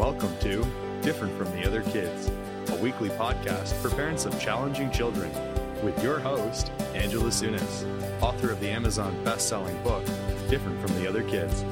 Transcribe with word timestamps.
Welcome 0.00 0.34
to 0.38 0.66
Different 1.02 1.36
from 1.36 1.50
the 1.52 1.66
Other 1.66 1.82
Kids, 1.82 2.30
a 2.70 2.76
weekly 2.76 3.10
podcast 3.10 3.74
for 3.82 3.90
parents 3.90 4.24
of 4.24 4.40
challenging 4.40 4.90
children, 4.90 5.30
with 5.84 6.02
your 6.02 6.18
host, 6.18 6.70
Angela 6.94 7.28
Sunis, 7.28 7.84
author 8.22 8.50
of 8.50 8.60
the 8.60 8.70
Amazon 8.70 9.14
best-selling 9.24 9.76
book, 9.82 10.02
Different 10.48 10.80
from 10.80 10.98
the 10.98 11.06
Other 11.06 11.22
Kids. 11.24 11.66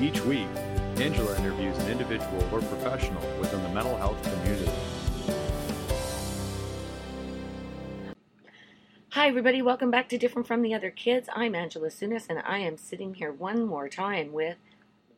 Each 0.00 0.22
week, 0.22 0.48
Angela 0.96 1.36
interviews 1.36 1.76
an 1.80 1.90
individual 1.90 2.42
or 2.50 2.62
professional 2.62 3.20
within 3.38 3.62
the 3.62 3.68
mental 3.68 3.94
health 3.98 4.22
community. 4.22 4.72
Hi, 9.10 9.28
everybody. 9.28 9.60
Welcome 9.60 9.90
back 9.90 10.08
to 10.08 10.16
Different 10.16 10.48
from 10.48 10.62
the 10.62 10.72
Other 10.72 10.90
Kids. 10.90 11.28
I'm 11.34 11.54
Angela 11.54 11.88
Sunis, 11.88 12.24
and 12.30 12.38
I 12.38 12.60
am 12.60 12.78
sitting 12.78 13.12
here 13.12 13.30
one 13.30 13.66
more 13.66 13.90
time 13.90 14.32
with 14.32 14.56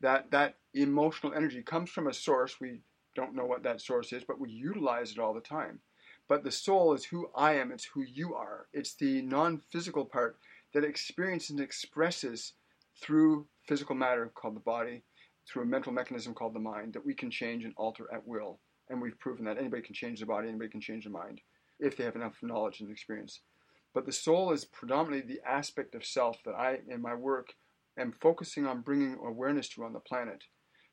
That 0.00 0.30
that 0.30 0.56
emotional 0.74 1.32
energy 1.34 1.62
comes 1.62 1.90
from 1.90 2.06
a 2.06 2.14
source 2.14 2.60
we 2.60 2.80
don't 3.16 3.34
know 3.34 3.46
what 3.46 3.64
that 3.64 3.80
source 3.80 4.12
is, 4.12 4.22
but 4.22 4.38
we 4.38 4.50
utilize 4.50 5.10
it 5.10 5.18
all 5.18 5.34
the 5.34 5.40
time. 5.40 5.80
But 6.28 6.44
the 6.44 6.50
soul 6.50 6.92
is 6.92 7.04
who 7.04 7.30
I 7.34 7.54
am, 7.54 7.72
it's 7.72 7.84
who 7.84 8.02
you 8.02 8.34
are. 8.34 8.66
It's 8.72 8.94
the 8.94 9.22
non 9.22 9.62
physical 9.70 10.04
part 10.04 10.38
that 10.74 10.84
experiences 10.84 11.50
and 11.50 11.60
expresses 11.60 12.52
through 13.00 13.46
physical 13.66 13.94
matter 13.94 14.30
called 14.34 14.56
the 14.56 14.60
body, 14.60 15.02
through 15.48 15.62
a 15.62 15.66
mental 15.66 15.92
mechanism 15.92 16.34
called 16.34 16.54
the 16.54 16.60
mind 16.60 16.92
that 16.92 17.04
we 17.04 17.14
can 17.14 17.30
change 17.30 17.64
and 17.64 17.74
alter 17.76 18.06
at 18.12 18.26
will. 18.26 18.58
And 18.88 19.00
we've 19.00 19.18
proven 19.18 19.44
that 19.46 19.58
anybody 19.58 19.82
can 19.82 19.94
change 19.94 20.20
the 20.20 20.26
body, 20.26 20.48
anybody 20.48 20.70
can 20.70 20.80
change 20.80 21.04
the 21.04 21.10
mind 21.10 21.40
if 21.78 21.96
they 21.96 22.04
have 22.04 22.16
enough 22.16 22.36
knowledge 22.42 22.80
and 22.80 22.90
experience. 22.90 23.40
But 23.94 24.06
the 24.06 24.12
soul 24.12 24.52
is 24.52 24.64
predominantly 24.64 25.34
the 25.34 25.48
aspect 25.48 25.94
of 25.94 26.04
self 26.04 26.42
that 26.44 26.54
I, 26.54 26.80
in 26.88 27.00
my 27.00 27.14
work, 27.14 27.54
am 27.98 28.12
focusing 28.12 28.66
on 28.66 28.82
bringing 28.82 29.14
awareness 29.14 29.68
to 29.70 29.84
on 29.84 29.92
the 29.92 30.00
planet 30.00 30.44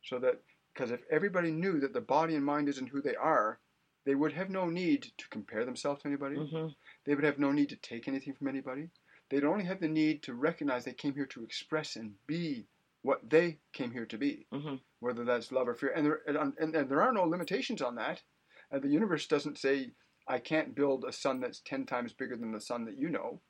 so 0.04 0.20
that 0.20 0.42
because 0.74 0.92
if 0.92 1.02
everybody 1.12 1.52
knew 1.52 1.80
that 1.80 1.94
the 1.94 2.02
body 2.02 2.36
and 2.36 2.46
mind 2.46 2.68
isn't 2.70 2.90
who 2.90 3.02
they 3.02 3.16
are, 3.16 3.60
they 4.06 4.16
would 4.16 4.34
have 4.34 4.50
no 4.50 4.66
need 4.66 5.08
to 5.18 5.30
compare 5.30 5.66
themselves 5.66 6.02
to 6.02 6.08
anybody. 6.08 6.36
Mm-hmm. 6.36 6.68
They 7.06 7.16
would 7.16 7.24
have 7.24 7.40
no 7.40 7.52
need 7.52 7.70
to 7.70 7.76
take 7.78 8.08
anything 8.08 8.34
from 8.34 8.48
anybody. 8.48 8.90
They'd 9.30 9.46
only 9.46 9.66
have 9.66 9.80
the 9.80 9.88
need 9.88 10.24
to 10.24 10.34
recognize 10.34 10.84
they 10.84 10.94
came 10.94 11.14
here 11.14 11.26
to 11.28 11.44
express 11.44 11.96
and 11.96 12.14
be 12.28 12.68
what 13.02 13.30
they 13.30 13.60
came 13.74 13.92
here 13.92 14.06
to 14.06 14.18
be, 14.18 14.46
mm-hmm. 14.54 14.76
whether 15.00 15.24
that's 15.24 15.52
love 15.52 15.68
or 15.68 15.76
fear. 15.76 15.94
And 15.96 16.06
there, 16.06 16.22
and, 16.28 16.54
and, 16.60 16.76
and 16.76 16.90
there 16.90 17.02
are 17.02 17.14
no 17.14 17.24
limitations 17.24 17.82
on 17.82 17.96
that. 17.96 18.22
Uh, 18.74 18.80
the 18.80 18.90
universe 18.90 19.28
doesn't 19.28 19.58
say, 19.58 19.92
I 20.28 20.40
can't 20.40 20.76
build 20.76 21.06
a 21.06 21.12
sun 21.12 21.40
that's 21.40 21.62
10 21.62 21.86
times 21.86 22.14
bigger 22.14 22.36
than 22.36 22.52
the 22.52 22.62
sun 22.62 22.86
that 22.86 22.98
you 22.98 23.10
know, 23.10 23.42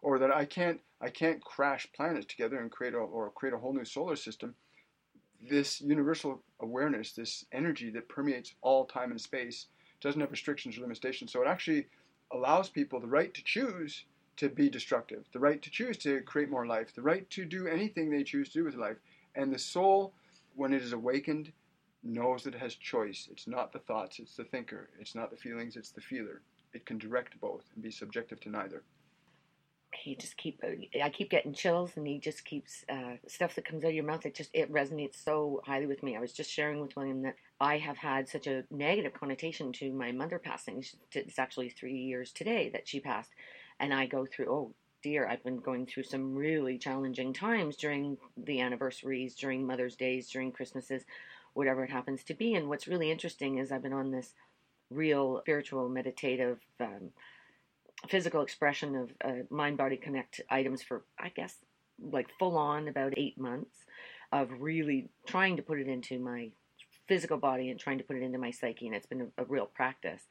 or 0.00 0.18
that 0.18 0.34
I 0.34 0.44
can't, 0.44 0.80
I 1.00 1.10
can't 1.10 1.42
crash 1.42 1.86
planets 1.94 2.26
together 2.26 2.58
and 2.58 2.70
create 2.70 2.94
a, 2.94 2.98
or 2.98 3.30
create 3.30 3.54
a 3.54 3.58
whole 3.58 3.74
new 3.74 3.84
solar 3.84 4.16
system 4.16 4.54
this 5.48 5.80
universal 5.80 6.42
awareness, 6.60 7.12
this 7.12 7.44
energy 7.52 7.90
that 7.90 8.08
permeates 8.08 8.54
all 8.62 8.84
time 8.84 9.10
and 9.10 9.20
space, 9.20 9.66
doesn't 10.00 10.20
have 10.20 10.30
restrictions 10.30 10.76
or 10.76 10.82
limitations. 10.82 11.32
So 11.32 11.42
it 11.42 11.48
actually 11.48 11.86
allows 12.32 12.68
people 12.68 13.00
the 13.00 13.06
right 13.06 13.32
to 13.34 13.44
choose 13.44 14.04
to 14.36 14.48
be 14.48 14.70
destructive, 14.70 15.24
the 15.32 15.38
right 15.38 15.60
to 15.62 15.70
choose 15.70 15.96
to 15.98 16.20
create 16.22 16.50
more 16.50 16.66
life, 16.66 16.94
the 16.94 17.02
right 17.02 17.28
to 17.30 17.44
do 17.44 17.66
anything 17.66 18.10
they 18.10 18.24
choose 18.24 18.48
to 18.48 18.60
do 18.60 18.64
with 18.64 18.76
life. 18.76 18.96
And 19.34 19.52
the 19.52 19.58
soul, 19.58 20.12
when 20.56 20.72
it 20.72 20.82
is 20.82 20.92
awakened, 20.92 21.52
knows 22.02 22.42
that 22.44 22.54
it 22.54 22.60
has 22.60 22.74
choice. 22.74 23.28
It's 23.30 23.46
not 23.46 23.72
the 23.72 23.78
thoughts, 23.78 24.18
it's 24.18 24.36
the 24.36 24.44
thinker. 24.44 24.88
It's 24.98 25.14
not 25.14 25.30
the 25.30 25.36
feelings, 25.36 25.76
it's 25.76 25.90
the 25.90 26.00
feeler. 26.00 26.40
It 26.72 26.86
can 26.86 26.98
direct 26.98 27.40
both 27.40 27.64
and 27.74 27.82
be 27.82 27.90
subjective 27.90 28.40
to 28.40 28.50
neither 28.50 28.82
he 30.02 30.16
just 30.16 30.36
keep 30.36 30.62
I 31.02 31.10
keep 31.10 31.30
getting 31.30 31.54
chills, 31.54 31.96
and 31.96 32.06
he 32.06 32.18
just 32.18 32.44
keeps 32.44 32.84
uh, 32.88 33.16
stuff 33.26 33.54
that 33.54 33.64
comes 33.64 33.84
out 33.84 33.88
of 33.88 33.94
your 33.94 34.04
mouth. 34.04 34.26
It 34.26 34.34
just 34.34 34.50
it 34.52 34.72
resonates 34.72 35.22
so 35.24 35.62
highly 35.64 35.86
with 35.86 36.02
me. 36.02 36.16
I 36.16 36.20
was 36.20 36.32
just 36.32 36.50
sharing 36.50 36.80
with 36.80 36.96
William 36.96 37.22
that 37.22 37.36
I 37.60 37.78
have 37.78 37.96
had 37.96 38.28
such 38.28 38.46
a 38.46 38.64
negative 38.70 39.14
connotation 39.14 39.72
to 39.74 39.92
my 39.92 40.12
mother 40.12 40.38
passing. 40.38 40.84
It's 41.12 41.38
actually 41.38 41.70
three 41.70 41.96
years 41.96 42.32
today 42.32 42.70
that 42.72 42.88
she 42.88 43.00
passed, 43.00 43.30
and 43.78 43.94
I 43.94 44.06
go 44.06 44.26
through 44.26 44.50
oh 44.50 44.74
dear, 45.02 45.26
I've 45.26 45.44
been 45.44 45.58
going 45.58 45.86
through 45.86 46.04
some 46.04 46.34
really 46.34 46.78
challenging 46.78 47.32
times 47.32 47.76
during 47.76 48.16
the 48.36 48.60
anniversaries, 48.60 49.34
during 49.34 49.66
Mother's 49.66 49.96
Days, 49.96 50.30
during 50.30 50.52
Christmases, 50.52 51.04
whatever 51.54 51.84
it 51.84 51.90
happens 51.90 52.22
to 52.24 52.34
be. 52.34 52.54
And 52.54 52.68
what's 52.68 52.86
really 52.86 53.10
interesting 53.10 53.58
is 53.58 53.72
I've 53.72 53.82
been 53.82 53.92
on 53.92 54.10
this 54.12 54.34
real 54.90 55.40
spiritual 55.40 55.88
meditative. 55.88 56.60
Um, 56.80 57.10
physical 58.08 58.42
expression 58.42 58.96
of 58.96 59.10
uh, 59.24 59.42
mind 59.50 59.76
body 59.76 59.96
connect 59.96 60.40
items 60.50 60.82
for 60.82 61.04
i 61.18 61.28
guess 61.28 61.56
like 62.10 62.28
full 62.38 62.56
on 62.56 62.88
about 62.88 63.14
eight 63.16 63.38
months 63.38 63.76
of 64.32 64.48
really 64.60 65.08
trying 65.26 65.56
to 65.56 65.62
put 65.62 65.78
it 65.78 65.88
into 65.88 66.18
my 66.18 66.50
physical 67.06 67.36
body 67.36 67.70
and 67.70 67.78
trying 67.78 67.98
to 67.98 68.04
put 68.04 68.16
it 68.16 68.22
into 68.22 68.38
my 68.38 68.50
psyche 68.50 68.86
and 68.86 68.96
it's 68.96 69.06
been 69.06 69.30
a, 69.38 69.42
a 69.42 69.44
real 69.44 69.66
practice. 69.66 70.22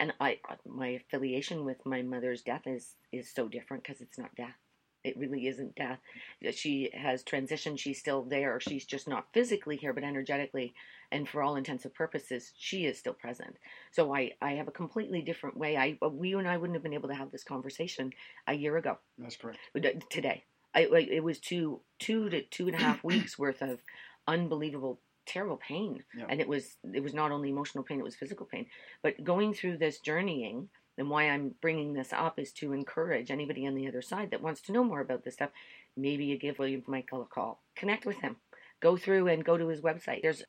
And 0.00 0.12
i 0.20 0.38
my 0.66 0.88
affiliation 0.88 1.64
with 1.64 1.84
my 1.84 2.02
mother's 2.02 2.42
death 2.42 2.66
is 2.66 2.94
is 3.12 3.32
so 3.32 3.48
different 3.48 3.82
because 3.82 4.00
it's 4.00 4.18
not 4.18 4.34
death 4.36 4.56
it 5.04 5.16
really 5.16 5.46
isn't 5.46 5.78
uh, 5.80 5.96
death. 6.42 6.54
She 6.54 6.90
has 6.92 7.22
transitioned. 7.22 7.78
She's 7.78 7.98
still 7.98 8.22
there. 8.22 8.60
She's 8.60 8.84
just 8.84 9.08
not 9.08 9.28
physically 9.32 9.76
here, 9.76 9.92
but 9.92 10.04
energetically, 10.04 10.74
and 11.10 11.28
for 11.28 11.42
all 11.42 11.56
intents 11.56 11.84
and 11.84 11.94
purposes, 11.94 12.52
she 12.58 12.84
is 12.84 12.98
still 12.98 13.14
present. 13.14 13.56
So 13.92 14.14
I, 14.14 14.32
I 14.42 14.52
have 14.52 14.68
a 14.68 14.72
completely 14.72 15.22
different 15.22 15.56
way. 15.56 15.76
I, 15.76 15.98
uh, 16.02 16.08
we 16.08 16.34
and 16.34 16.48
I 16.48 16.56
wouldn't 16.56 16.76
have 16.76 16.82
been 16.82 16.94
able 16.94 17.08
to 17.08 17.14
have 17.14 17.30
this 17.30 17.44
conversation 17.44 18.12
a 18.46 18.54
year 18.54 18.76
ago. 18.76 18.98
That's 19.18 19.36
correct. 19.36 19.58
Uh, 19.74 19.88
today, 20.10 20.44
I, 20.74 20.80
it 20.80 21.24
was 21.24 21.38
two, 21.38 21.80
two 21.98 22.28
to 22.30 22.42
two 22.42 22.66
and 22.66 22.76
a 22.76 22.78
half 22.78 23.04
weeks 23.04 23.38
worth 23.38 23.62
of 23.62 23.78
unbelievable 24.26 25.00
terrible 25.26 25.58
pain 25.58 26.02
yeah. 26.16 26.24
and 26.30 26.40
it 26.40 26.48
was 26.48 26.76
it 26.94 27.02
was 27.02 27.12
not 27.12 27.30
only 27.30 27.50
emotional 27.50 27.84
pain 27.84 28.00
it 28.00 28.02
was 28.02 28.16
physical 28.16 28.46
pain 28.46 28.64
but 29.02 29.22
going 29.22 29.52
through 29.52 29.76
this 29.76 29.98
journeying 30.00 30.70
and 30.98 31.08
why 31.08 31.30
I'm 31.30 31.54
bringing 31.62 31.94
this 31.94 32.12
up 32.12 32.38
is 32.38 32.52
to 32.54 32.72
encourage 32.72 33.30
anybody 33.30 33.66
on 33.66 33.74
the 33.74 33.86
other 33.86 34.02
side 34.02 34.30
that 34.32 34.42
wants 34.42 34.60
to 34.62 34.72
know 34.72 34.84
more 34.84 35.00
about 35.00 35.24
this 35.24 35.34
stuff. 35.34 35.50
Maybe 35.96 36.24
you 36.24 36.36
give 36.36 36.58
William 36.58 36.82
Michael 36.86 37.22
a 37.22 37.26
call, 37.26 37.62
connect 37.76 38.04
with 38.04 38.20
him, 38.20 38.36
go 38.80 38.96
through 38.96 39.28
and 39.28 39.44
go 39.44 39.56
to 39.56 39.68
his 39.68 39.80
website. 39.80 40.22
There's, 40.22 40.42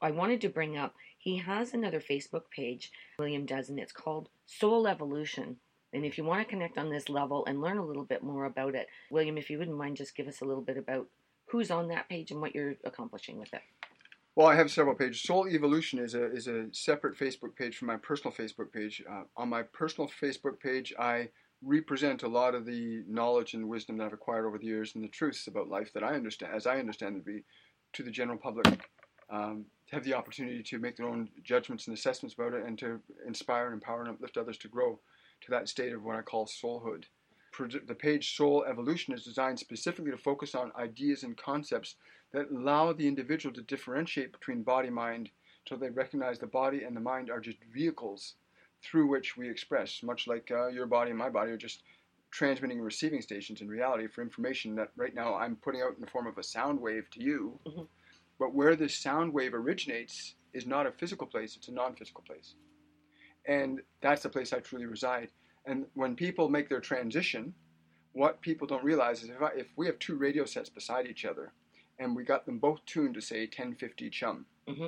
I 0.00 0.10
wanted 0.10 0.40
to 0.42 0.48
bring 0.48 0.76
up, 0.76 0.94
he 1.18 1.38
has 1.38 1.72
another 1.72 2.00
Facebook 2.00 2.50
page, 2.54 2.92
William 3.18 3.46
does, 3.46 3.70
and 3.70 3.78
it's 3.80 3.92
called 3.92 4.28
Soul 4.46 4.86
Evolution. 4.86 5.56
And 5.92 6.04
if 6.04 6.18
you 6.18 6.24
want 6.24 6.42
to 6.42 6.50
connect 6.50 6.76
on 6.76 6.90
this 6.90 7.08
level 7.08 7.44
and 7.46 7.62
learn 7.62 7.78
a 7.78 7.84
little 7.84 8.04
bit 8.04 8.22
more 8.22 8.44
about 8.44 8.74
it, 8.74 8.88
William, 9.10 9.38
if 9.38 9.48
you 9.48 9.58
wouldn't 9.58 9.76
mind, 9.76 9.96
just 9.96 10.16
give 10.16 10.28
us 10.28 10.40
a 10.40 10.44
little 10.44 10.62
bit 10.62 10.76
about 10.76 11.06
who's 11.46 11.70
on 11.70 11.88
that 11.88 12.08
page 12.08 12.30
and 12.30 12.40
what 12.40 12.54
you're 12.54 12.74
accomplishing 12.84 13.38
with 13.38 13.52
it. 13.54 13.60
Well, 14.36 14.48
I 14.48 14.56
have 14.56 14.70
several 14.70 14.96
pages. 14.96 15.22
Soul 15.22 15.46
Evolution 15.46 16.00
is 16.00 16.14
a 16.14 16.24
is 16.32 16.48
a 16.48 16.66
separate 16.72 17.16
Facebook 17.16 17.54
page 17.54 17.76
from 17.76 17.86
my 17.86 17.96
personal 17.96 18.34
Facebook 18.34 18.72
page. 18.72 19.00
Uh, 19.08 19.22
on 19.36 19.48
my 19.48 19.62
personal 19.62 20.10
Facebook 20.20 20.58
page, 20.58 20.92
I 20.98 21.28
represent 21.62 22.24
a 22.24 22.28
lot 22.28 22.56
of 22.56 22.66
the 22.66 23.04
knowledge 23.08 23.54
and 23.54 23.68
wisdom 23.68 23.96
that 23.98 24.06
I've 24.06 24.12
acquired 24.12 24.46
over 24.46 24.58
the 24.58 24.66
years 24.66 24.96
and 24.96 25.04
the 25.04 25.08
truths 25.08 25.46
about 25.46 25.68
life 25.68 25.92
that 25.94 26.02
I 26.02 26.14
understand, 26.14 26.52
as 26.52 26.66
I 26.66 26.78
understand 26.78 27.14
them 27.14 27.22
to 27.22 27.32
be, 27.32 27.44
to 27.92 28.02
the 28.02 28.10
general 28.10 28.36
public. 28.36 28.66
Um, 29.30 29.66
to 29.88 29.94
have 29.94 30.04
the 30.04 30.14
opportunity 30.14 30.62
to 30.62 30.78
make 30.78 30.96
their 30.96 31.08
own 31.08 31.28
judgments 31.42 31.86
and 31.86 31.96
assessments 31.96 32.34
about 32.34 32.54
it 32.54 32.64
and 32.66 32.78
to 32.78 33.00
inspire 33.26 33.66
and 33.66 33.74
empower 33.74 34.00
and 34.00 34.10
uplift 34.10 34.36
others 34.36 34.58
to 34.58 34.68
grow 34.68 34.98
to 35.42 35.50
that 35.50 35.68
state 35.68 35.92
of 35.92 36.04
what 36.04 36.16
I 36.16 36.22
call 36.22 36.46
soulhood. 36.46 37.04
The 37.86 37.94
page 37.94 38.36
Soul 38.36 38.64
Evolution 38.68 39.14
is 39.14 39.24
designed 39.24 39.58
specifically 39.58 40.10
to 40.10 40.18
focus 40.18 40.54
on 40.54 40.72
ideas 40.76 41.22
and 41.22 41.36
concepts 41.36 41.96
that 42.34 42.50
allow 42.50 42.92
the 42.92 43.06
individual 43.06 43.54
to 43.54 43.62
differentiate 43.62 44.32
between 44.32 44.62
body 44.62 44.90
mind 44.90 45.30
so 45.68 45.76
they 45.76 45.88
recognize 45.88 46.38
the 46.38 46.46
body 46.46 46.82
and 46.82 46.94
the 46.94 47.00
mind 47.00 47.30
are 47.30 47.40
just 47.40 47.58
vehicles 47.72 48.34
through 48.82 49.06
which 49.06 49.36
we 49.36 49.48
express, 49.48 50.02
much 50.02 50.26
like 50.26 50.50
uh, 50.50 50.66
your 50.66 50.86
body 50.86 51.10
and 51.10 51.18
my 51.18 51.30
body 51.30 51.52
are 51.52 51.56
just 51.56 51.82
transmitting 52.30 52.78
and 52.78 52.84
receiving 52.84 53.22
stations 53.22 53.62
in 53.62 53.68
reality 53.68 54.08
for 54.08 54.20
information 54.20 54.74
that 54.74 54.90
right 54.96 55.14
now 55.14 55.34
I'm 55.34 55.56
putting 55.56 55.80
out 55.80 55.94
in 55.94 56.00
the 56.00 56.10
form 56.10 56.26
of 56.26 56.36
a 56.36 56.42
sound 56.42 56.80
wave 56.80 57.08
to 57.12 57.22
you. 57.22 57.58
Mm-hmm. 57.66 57.82
But 58.38 58.52
where 58.52 58.76
this 58.76 58.98
sound 58.98 59.32
wave 59.32 59.54
originates 59.54 60.34
is 60.52 60.66
not 60.66 60.86
a 60.86 60.92
physical 60.92 61.26
place, 61.26 61.56
it's 61.56 61.68
a 61.68 61.72
non 61.72 61.94
physical 61.94 62.24
place. 62.26 62.56
And 63.46 63.80
that's 64.02 64.22
the 64.22 64.28
place 64.28 64.52
I 64.52 64.58
truly 64.58 64.86
reside. 64.86 65.28
And 65.66 65.86
when 65.94 66.16
people 66.16 66.48
make 66.48 66.68
their 66.68 66.80
transition, 66.80 67.54
what 68.12 68.40
people 68.42 68.66
don't 68.66 68.84
realize 68.84 69.22
is 69.22 69.30
if, 69.30 69.40
I, 69.40 69.50
if 69.56 69.68
we 69.76 69.86
have 69.86 69.98
two 69.98 70.16
radio 70.16 70.44
sets 70.44 70.68
beside 70.68 71.06
each 71.06 71.24
other 71.24 71.52
and 71.98 72.16
we 72.16 72.24
got 72.24 72.46
them 72.46 72.58
both 72.58 72.84
tuned 72.86 73.14
to 73.14 73.20
say 73.20 73.42
1050 73.42 74.10
CHUM, 74.10 74.46
mm-hmm 74.68 74.86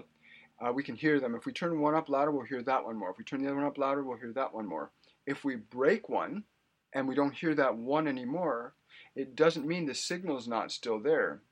uh, 0.60 0.72
we 0.72 0.82
can 0.82 0.96
hear 0.96 1.20
them. 1.20 1.34
If 1.34 1.46
we 1.46 1.52
turn 1.52 1.80
one 1.80 1.94
up 1.94 2.08
louder, 2.08 2.30
we'll 2.30 2.46
hear 2.46 2.62
that 2.62 2.84
one 2.84 2.96
more. 2.96 3.10
If 3.10 3.18
we 3.18 3.24
turn 3.24 3.42
the 3.42 3.48
other 3.48 3.56
one 3.56 3.66
up 3.66 3.78
louder, 3.78 4.02
we'll 4.02 4.18
hear 4.18 4.32
that 4.32 4.54
one 4.54 4.66
more. 4.66 4.90
If 5.26 5.44
we 5.44 5.56
break 5.56 6.08
one 6.08 6.44
and 6.94 7.06
we 7.06 7.14
don't 7.14 7.34
hear 7.34 7.54
that 7.54 7.76
one 7.76 8.08
anymore, 8.08 8.74
it 9.14 9.36
doesn't 9.36 9.66
mean 9.66 9.86
the 9.86 9.94
signal 9.94 10.38
is 10.38 10.48
not 10.48 10.72
still 10.72 11.00
there. 11.00 11.42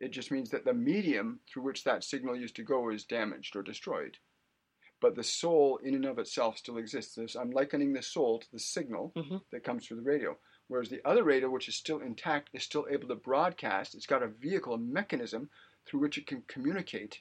It 0.00 0.10
just 0.10 0.30
means 0.30 0.50
that 0.50 0.64
the 0.64 0.74
medium 0.74 1.40
through 1.48 1.64
which 1.64 1.84
that 1.84 2.04
signal 2.04 2.36
used 2.36 2.56
to 2.56 2.62
go 2.62 2.90
is 2.90 3.04
damaged 3.04 3.54
or 3.54 3.62
destroyed. 3.62 4.16
But 5.00 5.14
the 5.14 5.22
soul, 5.22 5.78
in 5.84 5.94
and 5.94 6.04
of 6.04 6.18
itself, 6.18 6.58
still 6.58 6.78
exists. 6.78 7.36
I'm 7.36 7.52
likening 7.52 7.92
the 7.92 8.02
soul 8.02 8.40
to 8.40 8.46
the 8.52 8.58
signal 8.58 9.12
mm-hmm. 9.16 9.36
that 9.52 9.62
comes 9.62 9.86
through 9.86 9.98
the 9.98 10.02
radio. 10.02 10.36
Whereas 10.68 10.88
the 10.88 11.06
other 11.06 11.24
radio, 11.24 11.50
which 11.50 11.68
is 11.68 11.74
still 11.74 12.00
intact, 12.00 12.50
is 12.52 12.62
still 12.62 12.86
able 12.90 13.08
to 13.08 13.14
broadcast. 13.14 13.94
It's 13.94 14.06
got 14.06 14.22
a 14.22 14.28
vehicle, 14.28 14.74
a 14.74 14.78
mechanism 14.78 15.50
through 15.86 16.00
which 16.00 16.18
it 16.18 16.26
can 16.26 16.42
communicate 16.46 17.20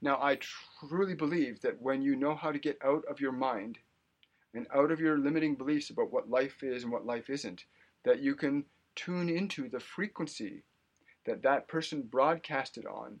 now, 0.00 0.20
I 0.22 0.36
truly 0.36 1.14
believe 1.14 1.60
that 1.62 1.80
when 1.80 2.02
you 2.02 2.14
know 2.14 2.36
how 2.36 2.52
to 2.52 2.58
get 2.58 2.78
out 2.84 3.04
of 3.06 3.20
your 3.20 3.32
mind 3.32 3.78
and 4.54 4.66
out 4.72 4.92
of 4.92 5.00
your 5.00 5.18
limiting 5.18 5.56
beliefs 5.56 5.90
about 5.90 6.12
what 6.12 6.30
life 6.30 6.62
is 6.62 6.84
and 6.84 6.92
what 6.92 7.04
life 7.04 7.28
isn't, 7.28 7.64
that 8.04 8.20
you 8.20 8.36
can 8.36 8.64
tune 8.94 9.28
into 9.28 9.68
the 9.68 9.80
frequency 9.80 10.62
that 11.24 11.42
that 11.42 11.68
person 11.68 12.02
broadcasted 12.02 12.86
on 12.86 13.20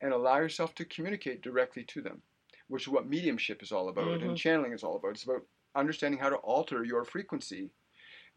and 0.00 0.12
allow 0.12 0.38
yourself 0.38 0.74
to 0.76 0.84
communicate 0.84 1.42
directly 1.42 1.84
to 1.84 2.00
them, 2.00 2.22
which 2.68 2.84
is 2.84 2.88
what 2.88 3.08
mediumship 3.08 3.62
is 3.62 3.70
all 3.70 3.88
about 3.88 4.06
mm-hmm. 4.06 4.30
and 4.30 4.38
channeling 4.38 4.72
is 4.72 4.82
all 4.82 4.96
about. 4.96 5.10
It's 5.10 5.24
about 5.24 5.44
understanding 5.74 6.20
how 6.20 6.30
to 6.30 6.36
alter 6.36 6.84
your 6.84 7.04
frequency. 7.04 7.70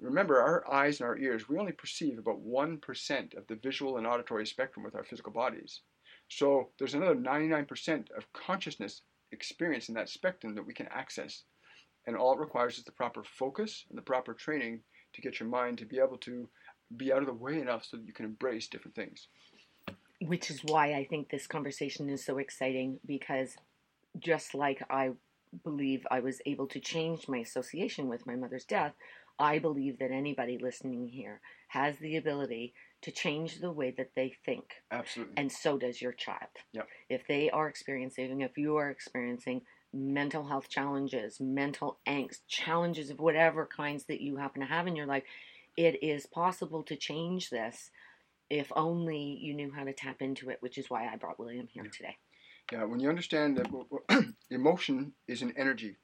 Remember, 0.02 0.42
our 0.42 0.70
eyes 0.72 1.00
and 1.00 1.08
our 1.08 1.18
ears, 1.18 1.48
we 1.48 1.60
only 1.60 1.72
perceive 1.72 2.18
about 2.18 2.44
1% 2.44 3.38
of 3.38 3.46
the 3.48 3.56
visual 3.56 3.98
and 3.98 4.08
auditory 4.08 4.48
spectrum 4.48 4.84
with 4.84 4.96
our 4.96 5.04
physical 5.04 5.32
bodies. 5.32 5.82
So 6.28 6.70
there's 6.80 6.96
another 6.96 7.16
99% 7.16 8.12
of 8.18 8.34
consciousness 8.34 9.04
experience 9.32 9.90
in 9.90 9.96
that 9.96 10.10
spectrum 10.10 10.56
that 10.56 10.66
we 10.66 10.74
can 10.74 10.88
access. 10.88 11.44
And 12.08 12.16
all 12.16 12.34
it 12.34 12.40
requires 12.40 12.80
is 12.80 12.84
the 12.84 12.92
proper 12.92 13.24
focus 13.24 13.86
and 13.90 13.98
the 13.98 14.02
proper 14.02 14.34
training 14.34 14.82
to 15.14 15.22
get 15.22 15.40
your 15.40 15.50
mind 15.50 15.78
to 15.78 15.86
be 15.86 16.00
able 16.00 16.18
to 16.20 16.50
be 16.98 17.14
out 17.14 17.20
of 17.20 17.28
the 17.28 17.34
way 17.34 17.60
enough 17.60 17.86
so 17.86 17.98
that 17.98 18.08
you 18.08 18.14
can 18.14 18.26
embrace 18.26 18.68
different 18.68 18.96
things. 18.96 19.28
Which 20.20 20.50
is 20.50 20.62
why 20.64 20.94
I 20.94 21.06
think 21.06 21.30
this 21.30 21.46
conversation 21.46 22.10
is 22.10 22.26
so 22.26 22.40
exciting 22.40 23.00
because 23.06 23.56
just 24.20 24.56
like 24.56 24.84
I 24.90 25.12
believe 25.64 26.08
I 26.10 26.22
was 26.22 26.42
able 26.46 26.68
to 26.68 26.80
change 26.80 27.28
my 27.28 27.40
association 27.40 28.08
with 28.08 28.26
my 28.26 28.36
mother's 28.36 28.66
death, 28.66 28.94
I 29.42 29.60
believe 29.60 30.00
that 30.00 30.12
anybody 30.12 30.58
listening 30.58 31.08
here 31.08 31.42
has 31.70 31.98
the 31.98 32.18
ability 32.18 32.74
to 33.02 33.12
change 33.12 33.60
the 33.60 33.72
way 33.72 33.92
that 33.98 34.12
they 34.16 34.34
think. 34.46 34.76
Absolutely. 34.92 35.34
And 35.38 35.52
so 35.52 35.78
does 35.78 36.02
your 36.02 36.12
child. 36.12 36.52
Yep. 36.74 36.88
If 37.10 37.28
they 37.28 37.50
are 37.50 37.68
experiencing, 37.68 38.42
if 38.42 38.58
you 38.58 38.78
are 38.78 38.90
experiencing 38.90 39.62
mental 39.94 40.46
health 40.46 40.70
challenges, 40.70 41.40
mental 41.40 41.98
angst, 42.08 42.42
challenges 42.48 43.10
of 43.10 43.20
whatever 43.20 43.66
kinds 43.66 44.06
that 44.06 44.22
you 44.22 44.38
happen 44.38 44.62
to 44.62 44.68
have 44.68 44.88
in 44.88 44.96
your 44.96 45.08
life, 45.08 45.24
it 45.76 46.04
is 46.04 46.26
possible 46.26 46.84
to 46.84 46.96
change 46.96 47.50
this 47.50 47.90
if 48.50 48.72
only 48.76 49.40
you 49.42 49.54
knew 49.54 49.72
how 49.72 49.84
to 49.84 49.94
tap 49.94 50.22
into 50.22 50.50
it, 50.50 50.58
which 50.62 50.78
is 50.78 50.90
why 50.90 51.08
I 51.08 51.16
brought 51.16 51.40
William 51.40 51.68
here 51.68 51.86
yeah. 51.86 51.92
today. 51.92 52.18
Yeah, 52.72 52.84
when 52.84 53.00
you 53.00 53.10
understand 53.10 53.58
that 53.58 54.26
emotion 54.50 55.14
is 55.28 55.42
an 55.42 55.54
energy, 55.58 55.98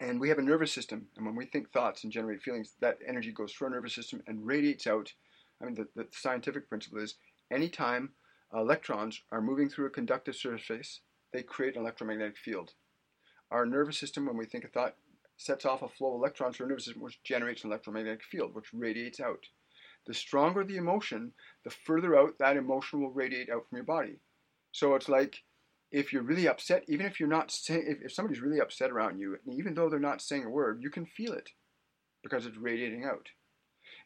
and 0.00 0.18
we 0.18 0.28
have 0.28 0.38
a 0.38 0.42
nervous 0.42 0.72
system, 0.72 1.06
and 1.16 1.26
when 1.26 1.36
we 1.36 1.46
think 1.46 1.70
thoughts 1.70 2.04
and 2.04 2.12
generate 2.12 2.42
feelings, 2.42 2.74
that 2.80 2.98
energy 3.06 3.32
goes 3.32 3.52
through 3.52 3.68
our 3.68 3.74
nervous 3.74 3.94
system 3.94 4.22
and 4.26 4.46
radiates 4.46 4.86
out 4.86 5.12
I 5.60 5.66
mean, 5.66 5.74
the, 5.74 5.88
the 5.94 6.08
scientific 6.12 6.68
principle 6.68 7.00
is 7.00 7.16
anytime 7.50 8.10
electrons 8.54 9.22
are 9.30 9.42
moving 9.42 9.68
through 9.68 9.86
a 9.86 9.90
conductive 9.90 10.34
surface, 10.34 11.00
they 11.32 11.42
create 11.42 11.76
an 11.76 11.82
electromagnetic 11.82 12.38
field. 12.38 12.72
Our 13.50 13.66
nervous 13.66 13.98
system, 13.98 14.26
when 14.26 14.36
we 14.36 14.46
think 14.46 14.64
a 14.64 14.68
thought, 14.68 14.96
sets 15.36 15.64
off 15.64 15.82
a 15.82 15.88
flow 15.88 16.14
of 16.14 16.20
electrons 16.20 16.56
through 16.56 16.64
our 16.64 16.70
nervous 16.70 16.86
system, 16.86 17.02
which 17.02 17.22
generates 17.22 17.64
an 17.64 17.70
electromagnetic 17.70 18.22
field, 18.24 18.54
which 18.54 18.72
radiates 18.72 19.20
out. 19.20 19.44
The 20.06 20.14
stronger 20.14 20.64
the 20.64 20.76
emotion, 20.76 21.32
the 21.64 21.70
further 21.70 22.18
out 22.18 22.38
that 22.38 22.56
emotion 22.56 23.00
will 23.00 23.10
radiate 23.10 23.50
out 23.50 23.68
from 23.68 23.76
your 23.76 23.84
body. 23.84 24.18
So 24.72 24.94
it's 24.94 25.08
like 25.08 25.42
if 25.90 26.12
you're 26.12 26.22
really 26.22 26.48
upset, 26.48 26.84
even 26.88 27.06
if 27.06 27.18
you're 27.18 27.28
not 27.28 27.50
saying, 27.50 27.84
if, 27.86 28.02
if 28.02 28.12
somebody's 28.12 28.40
really 28.40 28.60
upset 28.60 28.90
around 28.90 29.18
you, 29.18 29.36
even 29.52 29.74
though 29.74 29.88
they're 29.88 29.98
not 29.98 30.22
saying 30.22 30.44
a 30.44 30.50
word, 30.50 30.82
you 30.82 30.90
can 30.90 31.06
feel 31.06 31.32
it 31.32 31.50
because 32.22 32.46
it's 32.46 32.56
radiating 32.56 33.04
out. 33.04 33.28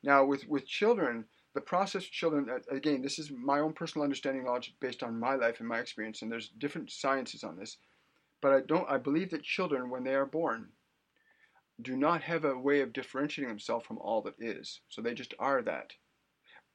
Now, 0.03 0.25
with, 0.25 0.47
with 0.49 0.67
children, 0.67 1.25
the 1.55 1.61
process 1.61 2.05
children 2.05 2.49
again 2.71 3.01
this 3.01 3.19
is 3.19 3.31
my 3.31 3.61
own 3.61 3.73
personal 3.73 4.05
understanding 4.05 4.45
knowledge 4.45 4.75
based 4.81 5.03
on 5.03 5.19
my 5.19 5.35
life 5.35 5.61
and 5.61 5.69
my 5.69 5.79
experience 5.79 6.23
and 6.23 6.31
there's 6.31 6.51
different 6.59 6.91
sciences 6.91 7.45
on 7.45 7.57
this 7.57 7.79
but 8.43 8.53
i 8.53 8.61
don't 8.61 8.91
i 8.91 8.99
believe 8.99 9.31
that 9.31 9.43
children 9.43 9.89
when 9.89 10.05
they 10.05 10.15
are 10.15 10.27
born 10.27 10.69
do 11.83 11.97
not 11.97 12.23
have 12.23 12.45
a 12.45 12.59
way 12.59 12.81
of 12.81 12.93
differentiating 12.93 13.49
themselves 13.49 13.87
from 13.87 13.99
all 13.99 14.21
that 14.21 14.35
is 14.39 14.81
so 14.89 15.01
they 15.01 15.15
just 15.15 15.35
are 15.39 15.63
that 15.63 15.93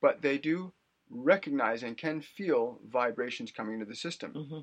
but 0.01 0.22
they 0.22 0.38
do 0.38 0.74
recognize 1.10 1.83
and 1.83 1.98
can 1.98 2.22
feel 2.22 2.79
vibrations 2.88 3.51
coming 3.51 3.74
into 3.74 3.86
the 3.86 3.95
system 3.95 4.33
mm-hmm. 4.33 4.60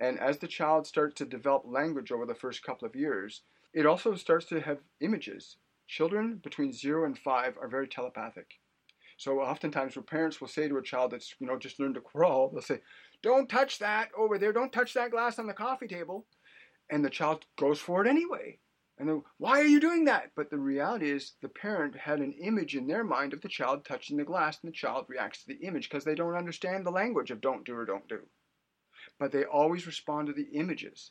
And 0.00 0.18
as 0.18 0.38
the 0.38 0.46
child 0.46 0.86
starts 0.86 1.14
to 1.14 1.24
develop 1.24 1.62
language 1.66 2.12
over 2.12 2.26
the 2.26 2.34
first 2.34 2.62
couple 2.62 2.86
of 2.86 2.96
years 2.96 3.42
it 3.74 3.86
also 3.86 4.14
starts 4.14 4.46
to 4.46 4.60
have 4.60 4.78
images 5.00 5.56
children 5.86 6.40
between 6.42 6.72
0 6.72 7.04
and 7.04 7.18
5 7.18 7.56
are 7.60 7.68
very 7.68 7.88
telepathic 7.88 8.54
so 9.18 9.40
oftentimes 9.40 9.96
when 9.96 10.04
parents 10.04 10.40
will 10.40 10.48
say 10.48 10.68
to 10.68 10.76
a 10.76 10.82
child 10.82 11.10
that's, 11.10 11.34
you 11.40 11.46
know, 11.48 11.58
just 11.58 11.80
learned 11.80 11.96
to 11.96 12.00
crawl, 12.00 12.50
they'll 12.50 12.62
say, 12.62 12.80
don't 13.20 13.48
touch 13.48 13.80
that 13.80 14.10
over 14.16 14.38
there. 14.38 14.52
Don't 14.52 14.72
touch 14.72 14.94
that 14.94 15.10
glass 15.10 15.40
on 15.40 15.48
the 15.48 15.52
coffee 15.52 15.88
table. 15.88 16.24
And 16.88 17.04
the 17.04 17.10
child 17.10 17.44
goes 17.58 17.80
for 17.80 18.04
it 18.04 18.08
anyway. 18.08 18.60
And 18.96 19.08
then, 19.08 19.22
why 19.38 19.60
are 19.60 19.66
you 19.66 19.80
doing 19.80 20.04
that? 20.04 20.30
But 20.36 20.50
the 20.50 20.58
reality 20.58 21.10
is 21.10 21.32
the 21.42 21.48
parent 21.48 21.96
had 21.96 22.20
an 22.20 22.32
image 22.32 22.76
in 22.76 22.86
their 22.86 23.04
mind 23.04 23.32
of 23.32 23.40
the 23.40 23.48
child 23.48 23.84
touching 23.84 24.16
the 24.16 24.24
glass 24.24 24.58
and 24.62 24.70
the 24.70 24.76
child 24.76 25.06
reacts 25.08 25.42
to 25.42 25.48
the 25.48 25.66
image 25.66 25.88
because 25.88 26.04
they 26.04 26.14
don't 26.14 26.36
understand 26.36 26.86
the 26.86 26.90
language 26.90 27.32
of 27.32 27.40
don't 27.40 27.64
do 27.64 27.74
or 27.74 27.84
don't 27.84 28.08
do. 28.08 28.20
But 29.18 29.32
they 29.32 29.44
always 29.44 29.86
respond 29.86 30.28
to 30.28 30.32
the 30.32 30.48
images. 30.52 31.10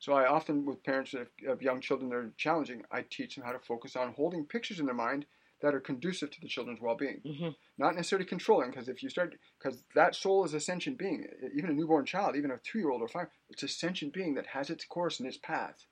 So 0.00 0.12
I 0.12 0.26
often, 0.26 0.64
with 0.64 0.84
parents 0.84 1.14
of, 1.14 1.28
of 1.46 1.60
young 1.60 1.80
children 1.80 2.10
that 2.10 2.16
are 2.16 2.32
challenging, 2.36 2.82
I 2.90 3.02
teach 3.02 3.34
them 3.34 3.44
how 3.44 3.52
to 3.52 3.58
focus 3.58 3.96
on 3.96 4.12
holding 4.12 4.44
pictures 4.44 4.78
in 4.78 4.86
their 4.86 4.94
mind 4.94 5.26
that 5.60 5.74
are 5.74 5.80
conducive 5.80 6.30
to 6.30 6.40
the 6.40 6.48
children's 6.48 6.80
well-being 6.80 7.20
mm-hmm. 7.24 7.48
not 7.78 7.94
necessarily 7.94 8.26
controlling 8.26 8.70
because 8.70 8.88
if 8.88 9.02
you 9.02 9.08
start 9.08 9.34
because 9.58 9.82
that 9.94 10.14
soul 10.14 10.44
is 10.44 10.54
a 10.54 10.60
sentient 10.60 10.98
being 10.98 11.26
even 11.56 11.70
a 11.70 11.72
newborn 11.72 12.04
child 12.04 12.36
even 12.36 12.50
a 12.50 12.58
two-year-old 12.58 13.02
or 13.02 13.08
five 13.08 13.26
it's 13.50 13.62
a 13.62 13.68
sentient 13.68 14.12
being 14.12 14.34
that 14.34 14.46
has 14.46 14.70
its 14.70 14.84
course 14.84 15.18
and 15.18 15.28
its 15.28 15.38
path 15.38 15.86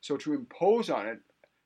so 0.00 0.16
to 0.16 0.32
impose 0.32 0.90
on 0.90 1.06
it 1.06 1.20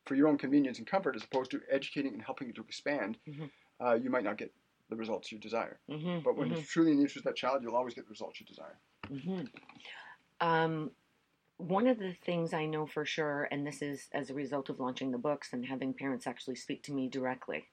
for 0.04 0.14
your 0.14 0.28
own 0.28 0.38
convenience 0.38 0.78
and 0.78 0.86
comfort 0.86 1.16
as 1.16 1.24
opposed 1.24 1.50
to 1.50 1.60
educating 1.70 2.12
and 2.12 2.22
helping 2.22 2.48
it 2.48 2.54
to 2.54 2.62
expand 2.62 3.16
mm-hmm. 3.28 3.46
uh, 3.84 3.94
you 3.94 4.10
might 4.10 4.24
not 4.24 4.38
get 4.38 4.52
the 4.90 4.96
results 4.96 5.32
you 5.32 5.38
desire 5.38 5.78
mm-hmm. 5.90 6.20
but 6.24 6.36
when 6.36 6.50
it's 6.50 6.60
mm-hmm. 6.60 6.68
truly 6.68 6.90
in 6.90 6.96
the 6.96 7.02
interest 7.02 7.18
of 7.18 7.24
that 7.24 7.36
child 7.36 7.62
you'll 7.62 7.76
always 7.76 7.94
get 7.94 8.04
the 8.04 8.10
results 8.10 8.40
you 8.40 8.46
desire 8.46 8.78
mm-hmm. 9.10 10.46
um, 10.46 10.90
one 11.58 11.86
of 11.86 11.98
the 11.98 12.14
things 12.24 12.52
I 12.52 12.66
know 12.66 12.86
for 12.86 13.04
sure, 13.04 13.48
and 13.50 13.66
this 13.66 13.80
is 13.80 14.08
as 14.12 14.30
a 14.30 14.34
result 14.34 14.68
of 14.68 14.78
launching 14.78 15.10
the 15.10 15.18
books 15.18 15.52
and 15.52 15.64
having 15.64 15.94
parents 15.94 16.26
actually 16.26 16.56
speak 16.56 16.82
to 16.84 16.92
me 16.92 17.08
directly, 17.08 17.64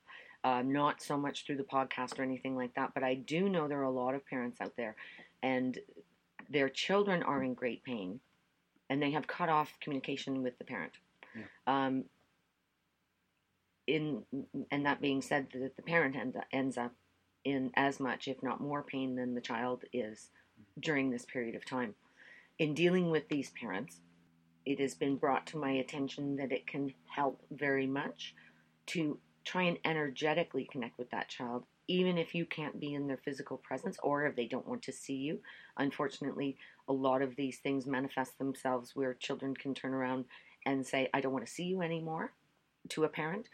uh, 0.43 0.61
not 0.61 1.01
so 1.01 1.17
much 1.17 1.45
through 1.45 1.57
the 1.57 1.63
podcast 1.63 2.17
or 2.17 2.23
anything 2.23 2.55
like 2.55 2.73
that, 2.75 2.93
but 2.93 3.03
I 3.03 3.15
do 3.15 3.49
know 3.49 3.67
there 3.67 3.79
are 3.79 3.83
a 3.83 3.91
lot 3.91 4.15
of 4.15 4.25
parents 4.25 4.59
out 4.61 4.75
there 4.77 4.95
and 5.41 5.77
their 6.49 6.69
children 6.69 7.23
are 7.23 7.43
in 7.43 7.53
great 7.53 7.83
pain 7.83 8.19
and 8.89 9.01
they 9.01 9.11
have 9.11 9.27
cut 9.27 9.49
off 9.49 9.73
communication 9.81 10.43
with 10.43 10.57
the 10.57 10.65
parent. 10.65 10.93
Yeah. 11.35 11.85
Um, 11.85 12.05
in 13.87 14.23
and 14.71 14.85
that 14.85 15.01
being 15.01 15.21
said, 15.21 15.47
that 15.53 15.75
the 15.75 15.81
parent 15.81 16.15
end, 16.15 16.35
ends 16.51 16.77
up 16.77 16.93
in 17.43 17.71
as 17.75 17.99
much, 17.99 18.27
if 18.27 18.41
not 18.41 18.61
more, 18.61 18.83
pain 18.83 19.15
than 19.15 19.35
the 19.35 19.41
child 19.41 19.83
is 19.91 20.29
during 20.79 21.09
this 21.09 21.25
period 21.25 21.55
of 21.55 21.65
time. 21.65 21.95
In 22.59 22.73
dealing 22.73 23.09
with 23.09 23.29
these 23.29 23.51
parents, 23.51 23.99
it 24.65 24.79
has 24.79 24.93
been 24.95 25.17
brought 25.17 25.45
to 25.47 25.57
my 25.57 25.71
attention 25.71 26.35
that 26.37 26.51
it 26.51 26.67
can 26.67 26.93
help 27.05 27.41
very 27.51 27.87
much 27.87 28.33
to 28.87 29.19
try 29.43 29.63
and 29.63 29.77
energetically 29.83 30.67
connect 30.71 30.97
with 30.97 31.09
that 31.11 31.27
child, 31.27 31.65
even 31.87 32.17
if 32.17 32.33
you 32.33 32.45
can't 32.45 32.79
be 32.79 32.93
in 32.93 33.07
their 33.07 33.17
physical 33.17 33.57
presence 33.57 33.97
or 34.01 34.25
if 34.25 34.35
they 34.35 34.45
don't 34.45 34.67
want 34.67 34.81
to 34.83 34.91
see 34.91 35.15
you. 35.15 35.39
Unfortunately, 35.77 36.57
a 36.87 36.93
lot 36.93 37.21
of 37.21 37.35
these 37.35 37.59
things 37.59 37.85
manifest 37.85 38.37
themselves 38.37 38.95
where 38.95 39.13
children 39.13 39.53
can 39.53 39.73
turn 39.73 39.93
around 39.93 40.25
and 40.65 40.85
say, 40.85 41.09
I 41.13 41.19
don't 41.19 41.33
want 41.33 41.45
to 41.45 41.51
see 41.51 41.63
you 41.63 41.81
anymore 41.81 42.31
to 42.89 43.03
a 43.03 43.09
parent 43.09 43.47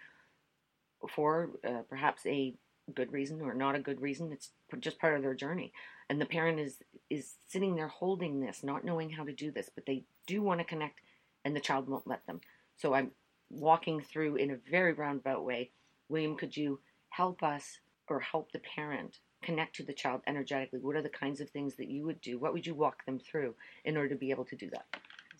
for 1.07 1.51
uh, 1.67 1.81
perhaps 1.89 2.25
a 2.25 2.53
good 2.93 3.11
reason 3.11 3.41
or 3.41 3.53
not 3.53 3.75
a 3.75 3.79
good 3.79 4.01
reason. 4.01 4.31
It's 4.31 4.51
just 4.79 4.99
part 4.99 5.15
of 5.15 5.21
their 5.21 5.33
journey. 5.33 5.71
And 6.09 6.19
the 6.19 6.25
parent 6.25 6.59
is 6.59 6.77
is 7.09 7.35
sitting 7.47 7.75
there 7.75 7.87
holding 7.87 8.39
this, 8.39 8.63
not 8.63 8.85
knowing 8.85 9.09
how 9.09 9.23
to 9.23 9.33
do 9.33 9.51
this, 9.51 9.69
but 9.73 9.85
they 9.85 10.03
do 10.27 10.41
want 10.41 10.59
to 10.59 10.65
connect 10.65 11.01
and 11.43 11.55
the 11.55 11.59
child 11.59 11.87
won't 11.87 12.07
let 12.07 12.25
them. 12.27 12.41
So 12.77 12.93
I'm 12.93 13.11
walking 13.49 14.01
through 14.01 14.35
in 14.35 14.51
a 14.51 14.57
very 14.69 14.93
roundabout 14.93 15.43
way. 15.43 15.71
William, 16.07 16.35
could 16.35 16.55
you 16.55 16.79
help 17.09 17.43
us 17.43 17.79
or 18.07 18.19
help 18.19 18.51
the 18.51 18.59
parent 18.59 19.19
connect 19.41 19.75
to 19.77 19.83
the 19.83 19.93
child 19.93 20.21
energetically? 20.27 20.79
What 20.79 20.95
are 20.95 21.01
the 21.01 21.09
kinds 21.09 21.41
of 21.41 21.49
things 21.49 21.75
that 21.75 21.89
you 21.89 22.05
would 22.05 22.21
do? 22.21 22.37
What 22.37 22.53
would 22.53 22.65
you 22.65 22.75
walk 22.75 23.05
them 23.05 23.19
through 23.19 23.55
in 23.85 23.97
order 23.97 24.09
to 24.09 24.15
be 24.15 24.31
able 24.31 24.45
to 24.45 24.55
do 24.55 24.69
that? 24.71 24.85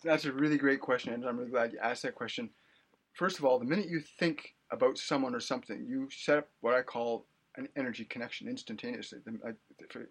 That's 0.02 0.24
a 0.24 0.32
really 0.32 0.56
great 0.56 0.80
question, 0.80 1.12
and 1.12 1.24
I'm 1.26 1.36
really 1.36 1.50
glad 1.50 1.72
you 1.72 1.78
asked 1.78 2.02
that 2.04 2.14
question. 2.14 2.50
First 3.12 3.38
of 3.38 3.44
all, 3.44 3.58
the 3.58 3.66
minute 3.66 3.88
you 3.88 4.00
think 4.00 4.54
about 4.70 4.96
someone 4.96 5.34
or 5.34 5.40
something, 5.40 5.84
you 5.86 6.08
set 6.10 6.38
up 6.38 6.48
what 6.60 6.74
I 6.74 6.82
call 6.82 7.26
an 7.56 7.68
energy 7.76 8.04
connection 8.04 8.48
instantaneously. 8.48 9.18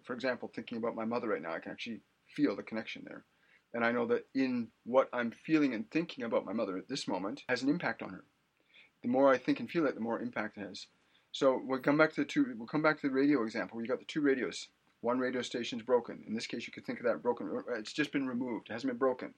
For 0.04 0.14
example, 0.14 0.50
thinking 0.54 0.78
about 0.78 0.94
my 0.94 1.04
mother 1.04 1.28
right 1.28 1.42
now, 1.42 1.54
I 1.54 1.58
can 1.58 1.72
actually 1.72 2.00
feel 2.34 2.54
the 2.54 2.62
connection 2.62 3.02
there. 3.06 3.24
And 3.72 3.84
I 3.84 3.92
know 3.92 4.06
that 4.06 4.26
in 4.34 4.68
what 4.84 5.08
I'm 5.12 5.32
feeling 5.46 5.74
and 5.74 5.90
thinking 5.90 6.24
about 6.24 6.44
my 6.44 6.52
mother 6.52 6.76
at 6.76 6.88
this 6.88 7.06
moment 7.06 7.42
has 7.48 7.62
an 7.62 7.68
impact 7.68 8.02
on 8.02 8.10
her. 8.10 8.24
The 9.02 9.08
more 9.08 9.32
I 9.32 9.38
think 9.38 9.60
and 9.60 9.70
feel 9.70 9.86
it, 9.86 9.94
the 9.94 10.00
more 10.00 10.20
impact 10.20 10.58
it 10.58 10.66
has. 10.66 10.86
So 11.32 11.60
we'll 11.64 11.78
come 11.78 11.96
back 11.96 12.12
to 12.14 12.22
the 12.22 12.26
two. 12.26 12.54
We'll 12.58 12.66
come 12.66 12.82
back 12.82 13.00
to 13.00 13.06
the 13.06 13.14
radio 13.14 13.44
example. 13.44 13.80
You 13.80 13.86
got 13.86 14.00
the 14.00 14.04
two 14.06 14.20
radios. 14.20 14.68
One 15.00 15.18
radio 15.18 15.40
station's 15.40 15.82
broken. 15.82 16.22
In 16.26 16.34
this 16.34 16.46
case, 16.46 16.66
you 16.66 16.72
could 16.72 16.84
think 16.84 16.98
of 16.98 17.06
that 17.06 17.22
broken. 17.22 17.62
It's 17.78 17.92
just 17.92 18.12
been 18.12 18.26
removed. 18.26 18.68
It 18.68 18.72
hasn't 18.72 18.90
been 18.90 18.98
broken, 18.98 19.32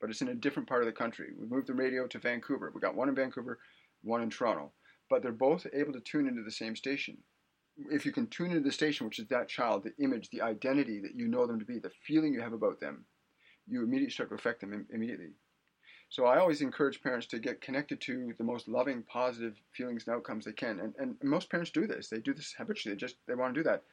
but 0.00 0.08
it's 0.08 0.22
in 0.22 0.28
a 0.28 0.34
different 0.34 0.68
part 0.68 0.82
of 0.82 0.86
the 0.86 0.92
country. 0.92 1.32
We 1.36 1.46
moved 1.46 1.66
the 1.66 1.74
radio 1.74 2.06
to 2.06 2.18
Vancouver. 2.18 2.70
We 2.74 2.80
got 2.80 2.94
one 2.94 3.08
in 3.08 3.14
Vancouver, 3.14 3.58
one 4.02 4.22
in 4.22 4.30
Toronto, 4.30 4.72
but 5.10 5.22
they're 5.22 5.32
both 5.32 5.66
able 5.74 5.92
to 5.92 6.00
tune 6.00 6.28
into 6.28 6.42
the 6.42 6.50
same 6.50 6.76
station. 6.76 7.18
If 7.76 8.04
you 8.04 8.12
can 8.12 8.26
tune 8.26 8.50
into 8.50 8.60
the 8.60 8.72
station, 8.72 9.06
which 9.06 9.18
is 9.18 9.28
that 9.28 9.48
child, 9.48 9.84
the 9.84 10.04
image, 10.04 10.28
the 10.30 10.42
identity 10.42 11.00
that 11.00 11.14
you 11.14 11.26
know 11.26 11.46
them 11.46 11.58
to 11.58 11.64
be, 11.64 11.78
the 11.78 11.90
feeling 12.06 12.34
you 12.34 12.40
have 12.40 12.52
about 12.52 12.80
them, 12.80 13.04
you 13.66 13.82
immediately 13.82 14.10
start 14.10 14.28
to 14.28 14.34
affect 14.34 14.60
them 14.60 14.72
Im- 14.72 14.86
immediately. 14.92 15.32
So 16.10 16.26
I 16.26 16.38
always 16.38 16.60
encourage 16.60 17.02
parents 17.02 17.26
to 17.28 17.38
get 17.38 17.62
connected 17.62 17.98
to 18.02 18.34
the 18.36 18.44
most 18.44 18.68
loving, 18.68 19.02
positive 19.04 19.54
feelings 19.74 20.06
and 20.06 20.14
outcomes 20.14 20.44
they 20.44 20.52
can. 20.52 20.78
And, 20.80 20.94
and 20.98 21.16
most 21.22 21.50
parents 21.50 21.70
do 21.70 21.86
this. 21.86 22.08
They 22.08 22.18
do 22.18 22.34
this 22.34 22.54
habitually. 22.56 22.94
They 22.94 23.00
just 23.00 23.16
they 23.26 23.34
want 23.34 23.54
to 23.54 23.60
do 23.60 23.64
that. 23.64 23.84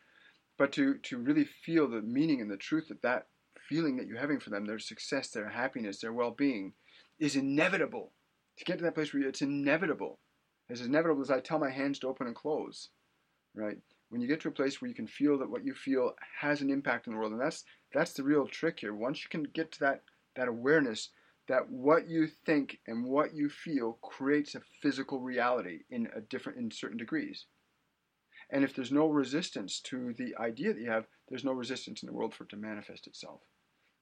But 0.58 0.74
to, 0.74 0.98
to 0.98 1.18
really 1.18 1.46
feel 1.46 1.88
the 1.88 2.02
meaning 2.02 2.42
and 2.42 2.52
the 2.52 2.58
truth 2.58 2.90
that 2.90 3.02
that 3.04 3.28
feeling 3.70 3.96
that 3.96 4.08
you're 4.08 4.20
having 4.20 4.42
for 4.42 4.50
them, 4.50 4.66
their 4.66 4.80
success, 4.80 5.30
their 5.30 5.48
happiness, 5.48 6.02
their 6.02 6.12
well-being, 6.12 6.74
is 7.20 7.38
inevitable. 7.38 8.12
To 8.58 8.66
get 8.66 8.80
to 8.80 8.84
that 8.84 8.96
place 8.96 9.14
where 9.14 9.24
it's 9.24 9.42
inevitable. 9.42 10.20
As 10.70 10.82
inevitable 10.82 11.22
as 11.22 11.32
I 11.32 11.40
tell 11.40 11.60
my 11.60 11.70
hands 11.70 12.00
to 12.00 12.08
open 12.08 12.28
and 12.28 12.36
close, 12.36 12.90
right? 13.56 13.78
When 14.10 14.22
you 14.22 14.28
get 14.28 14.42
to 14.42 14.48
a 14.48 14.52
place 14.52 14.82
where 14.82 14.90
you 14.90 14.96
can 14.96 15.08
feel 15.08 15.38
that 15.40 15.50
what 15.50 15.66
you 15.66 15.74
feel 15.74 16.16
has 16.40 16.62
an 16.62 16.70
impact 16.70 17.08
in 17.08 17.14
the 17.14 17.20
world, 17.20 17.32
and 17.32 17.42
that's 17.42 17.64
that's 17.94 18.14
the 18.14 18.24
real 18.24 18.48
trick 18.48 18.80
here. 18.80 18.94
Once 18.94 19.24
you 19.24 19.30
can 19.30 19.44
get 19.44 19.72
to 19.74 19.80
that 19.82 20.04
that 20.36 20.48
awareness 20.48 21.10
that 21.50 21.70
what 21.70 22.08
you 22.08 22.28
think 22.46 22.80
and 22.88 23.04
what 23.04 23.34
you 23.34 23.50
feel 23.50 23.94
creates 24.04 24.54
a 24.54 24.62
physical 24.82 25.20
reality 25.20 25.80
in 25.90 26.08
a 26.16 26.22
different 26.22 26.60
in 26.60 26.72
certain 26.72 26.98
degrees. 26.98 27.46
And 28.52 28.64
if 28.64 28.76
there's 28.76 28.92
no 28.92 29.08
resistance 29.08 29.80
to 29.82 30.14
the 30.18 30.36
idea 30.40 30.74
that 30.74 30.82
you 30.82 30.90
have, 30.90 31.08
there's 31.28 31.44
no 31.44 31.52
resistance 31.52 32.02
in 32.02 32.08
the 32.08 32.14
world 32.14 32.34
for 32.34 32.44
it 32.44 32.50
to 32.52 32.58
manifest 32.58 33.08
itself. 33.08 33.42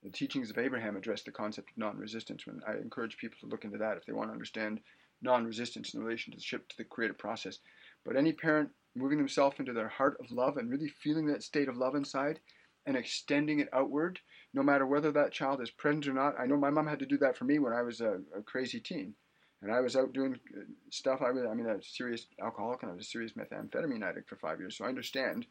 The 0.04 0.10
teachings 0.10 0.50
of 0.50 0.58
Abraham 0.58 0.96
address 0.96 1.24
the 1.24 1.32
concept 1.32 1.72
of 1.72 1.78
non-resistance. 1.78 2.46
When 2.46 2.62
I 2.68 2.74
encourage 2.74 3.18
people 3.18 3.38
to 3.42 3.48
look 3.48 3.66
into 3.66 3.78
that 3.78 3.98
if 3.98 4.06
they 4.06 4.14
want 4.14 4.30
to 4.30 4.34
understand 4.34 4.82
non-resistance 5.22 5.94
in 5.94 6.04
relationship 6.04 6.68
to 6.70 6.78
the 6.78 6.84
creative 6.84 7.18
process. 7.18 7.60
But 8.06 8.16
any 8.16 8.34
parent 8.34 8.70
moving 8.98 9.18
themselves 9.18 9.60
into 9.60 9.74
their 9.74 9.88
heart 9.88 10.18
of 10.20 10.32
love 10.32 10.58
and 10.58 10.70
really 10.70 10.88
feeling 10.88 11.28
that 11.28 11.44
state 11.44 11.70
of 11.70 11.78
love 11.78 11.96
inside 11.96 12.40
and 12.86 12.96
extending 12.96 13.60
it 13.60 13.70
outward, 13.74 14.20
no 14.54 14.64
matter 14.64 14.88
whether 14.88 15.12
that 15.12 15.32
child 15.32 15.62
is 15.62 15.70
present 15.70 16.08
or 16.08 16.14
not. 16.14 16.40
I 16.40 16.46
know 16.46 16.58
my 16.58 16.70
mom 16.70 16.88
had 16.88 17.00
to 17.00 17.06
do 17.06 17.18
that 17.18 17.36
for 17.38 17.46
me 17.46 17.60
when 17.60 17.74
I 17.74 17.82
was 17.82 18.02
a, 18.02 18.20
a 18.36 18.42
crazy 18.42 18.80
teen. 18.80 19.14
And 19.62 19.72
I 19.72 19.82
was 19.82 19.96
out 19.96 20.14
doing 20.14 20.40
uh, 20.56 20.62
stuff. 20.92 21.22
I 21.22 21.32
was, 21.32 21.44
I 21.50 21.54
mean, 21.54 21.68
a 21.68 21.82
serious 21.82 22.28
alcoholic 22.42 22.84
and 22.84 22.92
I 22.92 22.96
was 22.96 23.06
a 23.06 23.10
serious 23.10 23.34
methamphetamine 23.34 24.08
addict 24.08 24.30
for 24.30 24.36
five 24.36 24.60
years. 24.60 24.78
So 24.78 24.86
I 24.86 24.90
understand 24.90 25.48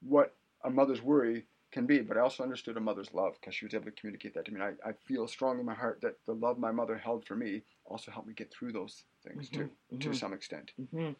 what 0.00 0.34
a 0.64 0.70
mother's 0.70 1.02
worry 1.02 1.46
can 1.72 1.86
be, 1.86 2.00
but 2.00 2.16
I 2.16 2.20
also 2.20 2.42
understood 2.42 2.76
a 2.76 2.80
mother's 2.80 3.12
love 3.14 3.34
because 3.40 3.54
she 3.54 3.64
was 3.64 3.74
able 3.74 3.86
to 3.86 3.90
communicate 3.92 4.34
that 4.34 4.44
to 4.46 4.52
me. 4.52 4.60
And 4.60 4.76
I, 4.84 4.90
I 4.90 4.92
feel 5.06 5.28
strong 5.28 5.58
in 5.60 5.66
my 5.66 5.74
heart 5.74 6.00
that 6.02 6.16
the 6.26 6.34
love 6.34 6.58
my 6.58 6.72
mother 6.72 6.96
held 6.96 7.26
for 7.26 7.36
me 7.36 7.62
also 7.84 8.10
helped 8.10 8.28
me 8.28 8.34
get 8.34 8.52
through 8.52 8.72
those 8.72 9.04
things 9.26 9.48
mm-hmm, 9.48 9.62
too, 9.62 9.70
mm-hmm. 9.92 10.10
to 10.10 10.14
some 10.16 10.32
extent. 10.32 10.72
Mm-hmm. 10.80 11.10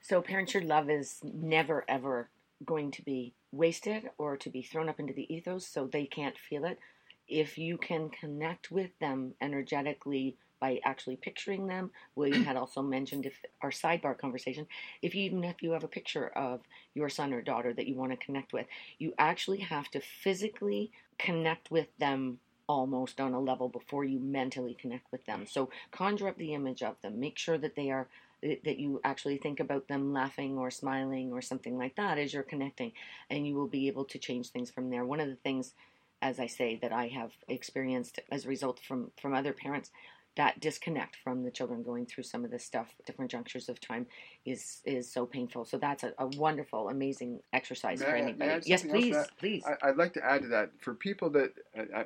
So, 0.00 0.20
parents, 0.20 0.54
your 0.54 0.64
love 0.64 0.90
is 0.90 1.20
never 1.22 1.84
ever 1.88 2.30
going 2.64 2.90
to 2.92 3.02
be 3.02 3.34
wasted 3.52 4.10
or 4.18 4.36
to 4.36 4.50
be 4.50 4.62
thrown 4.62 4.88
up 4.88 5.00
into 5.00 5.12
the 5.12 5.32
ethos 5.32 5.66
so 5.66 5.86
they 5.86 6.06
can't 6.06 6.38
feel 6.38 6.64
it. 6.64 6.78
If 7.26 7.58
you 7.58 7.78
can 7.78 8.10
connect 8.10 8.70
with 8.70 8.90
them 9.00 9.34
energetically 9.40 10.36
by 10.64 10.80
actually 10.82 11.16
picturing 11.16 11.66
them, 11.66 11.90
William 12.16 12.42
had 12.42 12.56
also 12.56 12.80
mentioned 12.80 13.26
if 13.26 13.34
our 13.60 13.70
sidebar 13.70 14.16
conversation, 14.16 14.66
if 15.02 15.14
you, 15.14 15.24
even 15.24 15.44
if 15.44 15.62
you 15.62 15.72
have 15.72 15.84
a 15.84 15.88
picture 15.88 16.28
of 16.28 16.60
your 16.94 17.10
son 17.10 17.34
or 17.34 17.42
daughter 17.42 17.74
that 17.74 17.86
you 17.86 17.94
want 17.94 18.12
to 18.12 18.26
connect 18.26 18.54
with, 18.54 18.64
you 18.98 19.12
actually 19.18 19.58
have 19.58 19.90
to 19.90 20.00
physically 20.00 20.90
connect 21.18 21.70
with 21.70 21.88
them 21.98 22.38
almost 22.66 23.20
on 23.20 23.34
a 23.34 23.40
level 23.40 23.68
before 23.68 24.04
you 24.04 24.18
mentally 24.18 24.74
connect 24.80 25.12
with 25.12 25.26
them. 25.26 25.44
So 25.46 25.68
conjure 25.90 26.28
up 26.28 26.38
the 26.38 26.54
image 26.54 26.82
of 26.82 26.96
them. 27.02 27.20
Make 27.20 27.36
sure 27.36 27.58
that 27.58 27.76
they 27.76 27.90
are 27.90 28.08
that 28.42 28.78
you 28.78 29.00
actually 29.04 29.36
think 29.36 29.60
about 29.60 29.88
them 29.88 30.14
laughing 30.14 30.56
or 30.56 30.70
smiling 30.70 31.30
or 31.32 31.42
something 31.42 31.76
like 31.76 31.96
that 31.96 32.16
as 32.18 32.32
you're 32.32 32.42
connecting 32.42 32.92
and 33.30 33.46
you 33.46 33.54
will 33.54 33.66
be 33.66 33.86
able 33.86 34.04
to 34.04 34.18
change 34.18 34.48
things 34.48 34.70
from 34.70 34.90
there 34.90 35.02
one 35.02 35.18
of 35.18 35.28
the 35.28 35.36
things 35.36 35.72
as 36.20 36.38
i 36.38 36.46
say 36.46 36.78
that 36.82 36.92
i 36.92 37.06
have 37.06 37.30
experienced 37.48 38.20
as 38.30 38.44
a 38.44 38.48
result 38.48 38.78
from 38.86 39.10
from 39.16 39.32
other 39.32 39.54
parents 39.54 39.90
that 40.36 40.58
disconnect 40.60 41.16
from 41.22 41.44
the 41.44 41.50
children 41.50 41.82
going 41.82 42.06
through 42.06 42.24
some 42.24 42.44
of 42.44 42.50
this 42.50 42.64
stuff 42.64 42.88
different 43.06 43.30
junctures 43.30 43.68
of 43.68 43.80
time 43.80 44.06
is 44.44 44.80
is 44.84 45.10
so 45.10 45.24
painful. 45.24 45.64
So 45.64 45.78
that's 45.78 46.02
a, 46.02 46.12
a 46.18 46.26
wonderful 46.26 46.88
amazing 46.88 47.40
exercise 47.52 48.00
may 48.00 48.06
for 48.06 48.16
I, 48.16 48.20
anybody. 48.20 48.62
yes 48.66 48.82
please 48.82 49.16
please. 49.38 49.64
I, 49.82 49.88
would 49.88 49.96
like 49.96 50.12
to 50.14 50.24
add 50.24 50.42
to 50.42 50.48
that 50.48 50.70
for 50.80 50.94
people 50.94 51.30
that 51.30 51.52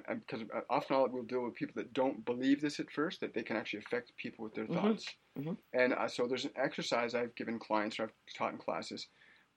because 0.08 0.44
often 0.68 0.96
I'll, 0.96 1.08
we'll 1.10 1.22
deal 1.22 1.42
with 1.42 1.54
people 1.54 1.74
that 1.76 1.92
don't 1.94 2.24
believe 2.24 2.60
this 2.60 2.80
at 2.80 2.90
first 2.90 3.20
that 3.20 3.34
they 3.34 3.42
can 3.42 3.56
actually 3.56 3.80
affect 3.80 4.12
people 4.16 4.44
with 4.44 4.54
their 4.54 4.64
mm-hmm. 4.64 4.74
thoughts. 4.74 5.06
Mm-hmm. 5.38 5.52
and 5.72 5.92
uh, 5.94 6.08
so 6.08 6.26
there's 6.26 6.46
an 6.46 6.50
exercise 6.56 7.14
i've 7.14 7.34
given 7.36 7.60
clients 7.60 8.00
or 8.00 8.04
i've 8.04 8.12
taught 8.36 8.52
in 8.52 8.58
classes 8.58 9.06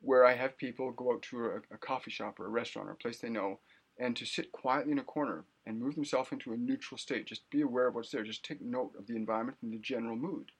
where 0.01 0.25
i 0.25 0.35
have 0.35 0.55
people 0.57 0.91
go 0.91 1.13
out 1.13 1.23
to 1.23 1.45
a, 1.45 1.55
a 1.73 1.77
coffee 1.77 2.11
shop 2.11 2.39
or 2.39 2.45
a 2.45 2.49
restaurant 2.49 2.87
or 2.87 2.91
a 2.91 2.95
place 2.95 3.17
they 3.17 3.29
know 3.29 3.57
and 3.97 4.15
to 4.15 4.25
sit 4.25 4.51
quietly 4.51 4.91
in 4.91 4.99
a 4.99 5.03
corner 5.03 5.43
and 5.65 5.79
move 5.79 5.95
themselves 5.95 6.31
into 6.31 6.53
a 6.53 6.57
neutral 6.57 6.97
state. 6.97 7.27
Just 7.27 7.49
be 7.49 7.61
aware 7.61 7.87
of 7.87 7.95
what's 7.95 8.11
there. 8.11 8.23
Just 8.23 8.43
take 8.43 8.61
note 8.61 8.93
of 8.97 9.07
the 9.07 9.15
environment 9.15 9.57
and 9.61 9.71
the 9.71 9.77
general 9.77 10.15
mood. 10.15 10.51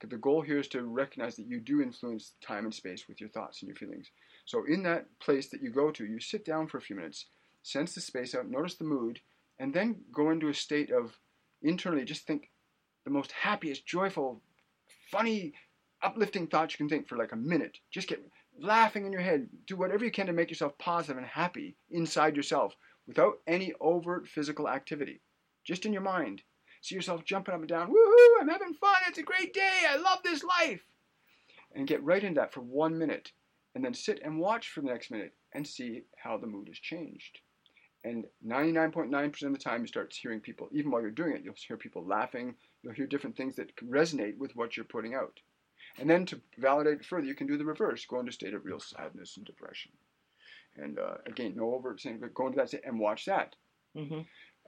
The 0.00 0.16
goal 0.16 0.42
here 0.42 0.60
is 0.60 0.68
to 0.68 0.82
recognize 0.82 1.34
that 1.36 1.48
you 1.48 1.60
do 1.60 1.82
influence 1.82 2.32
time 2.40 2.64
and 2.64 2.74
space 2.74 3.08
with 3.08 3.20
your 3.20 3.30
thoughts 3.30 3.60
and 3.60 3.68
your 3.68 3.76
feelings. 3.76 4.10
So 4.44 4.64
in 4.66 4.82
that 4.84 5.06
place 5.18 5.48
that 5.48 5.60
you 5.60 5.70
go 5.70 5.90
to, 5.90 6.06
you 6.06 6.20
sit 6.20 6.44
down 6.44 6.68
for 6.68 6.78
a 6.78 6.80
few 6.80 6.94
minutes, 6.96 7.26
sense 7.62 7.94
the 7.94 8.00
space 8.00 8.34
out, 8.34 8.48
notice 8.48 8.76
the 8.76 8.84
mood, 8.84 9.20
and 9.58 9.74
then 9.74 9.96
go 10.12 10.30
into 10.30 10.48
a 10.48 10.54
state 10.54 10.92
of 10.92 11.18
internally 11.62 12.04
just 12.04 12.26
think 12.26 12.50
the 13.04 13.10
most 13.10 13.32
happiest, 13.32 13.86
joyful, 13.86 14.40
funny, 15.10 15.52
uplifting 16.02 16.46
thoughts 16.46 16.74
you 16.74 16.78
can 16.78 16.88
think 16.88 17.08
for 17.08 17.16
like 17.16 17.32
a 17.32 17.36
minute. 17.36 17.78
Just 17.90 18.08
get 18.08 18.22
laughing 18.60 19.04
in 19.04 19.12
your 19.12 19.20
head. 19.20 19.48
Do 19.66 19.76
whatever 19.76 20.04
you 20.04 20.10
can 20.12 20.26
to 20.26 20.32
make 20.32 20.50
yourself 20.50 20.78
positive 20.78 21.16
and 21.16 21.26
happy 21.26 21.76
inside 21.90 22.36
yourself 22.36 22.74
without 23.08 23.40
any 23.46 23.72
overt 23.80 24.28
physical 24.28 24.68
activity. 24.68 25.20
Just 25.64 25.86
in 25.86 25.92
your 25.92 26.02
mind. 26.02 26.42
See 26.82 26.94
yourself 26.94 27.24
jumping 27.24 27.54
up 27.54 27.60
and 27.60 27.68
down. 27.68 27.88
Woohoo! 27.88 28.40
I'm 28.40 28.48
having 28.48 28.74
fun. 28.74 28.96
It's 29.08 29.18
a 29.18 29.22
great 29.22 29.52
day. 29.52 29.80
I 29.88 29.96
love 29.96 30.22
this 30.22 30.44
life. 30.44 30.82
And 31.74 31.88
get 31.88 32.04
right 32.04 32.22
into 32.22 32.40
that 32.40 32.52
for 32.52 32.60
one 32.60 32.96
minute. 32.96 33.32
And 33.74 33.84
then 33.84 33.94
sit 33.94 34.20
and 34.22 34.38
watch 34.38 34.70
for 34.70 34.80
the 34.82 34.88
next 34.88 35.10
minute 35.10 35.34
and 35.52 35.66
see 35.66 36.02
how 36.16 36.36
the 36.36 36.46
mood 36.46 36.68
has 36.68 36.78
changed. 36.78 37.40
And 38.04 38.26
99.9% 38.46 39.42
of 39.42 39.52
the 39.52 39.58
time, 39.58 39.80
you 39.80 39.86
start 39.88 40.14
hearing 40.14 40.40
people, 40.40 40.68
even 40.70 40.90
while 40.90 41.02
you're 41.02 41.10
doing 41.10 41.32
it, 41.32 41.42
you'll 41.42 41.54
hear 41.56 41.76
people 41.76 42.06
laughing. 42.06 42.54
You'll 42.82 42.94
hear 42.94 43.06
different 43.06 43.36
things 43.36 43.56
that 43.56 43.74
resonate 43.76 44.38
with 44.38 44.54
what 44.54 44.76
you're 44.76 44.84
putting 44.84 45.14
out. 45.14 45.40
And 45.98 46.08
then 46.08 46.24
to 46.26 46.40
validate 46.58 47.04
further, 47.04 47.26
you 47.26 47.34
can 47.34 47.46
do 47.46 47.58
the 47.58 47.64
reverse. 47.64 48.06
Go 48.06 48.20
into 48.20 48.30
a 48.30 48.32
state 48.32 48.54
of 48.54 48.64
real 48.64 48.80
sadness 48.80 49.36
and 49.36 49.44
depression. 49.44 49.92
And 50.76 50.98
uh, 50.98 51.16
again, 51.26 51.54
no 51.56 51.74
overt 51.74 52.00
saying, 52.00 52.18
but 52.20 52.34
go 52.34 52.46
into 52.46 52.58
that 52.58 52.72
and 52.84 52.98
watch 53.00 53.24
that. 53.26 53.56
hmm 53.94 54.20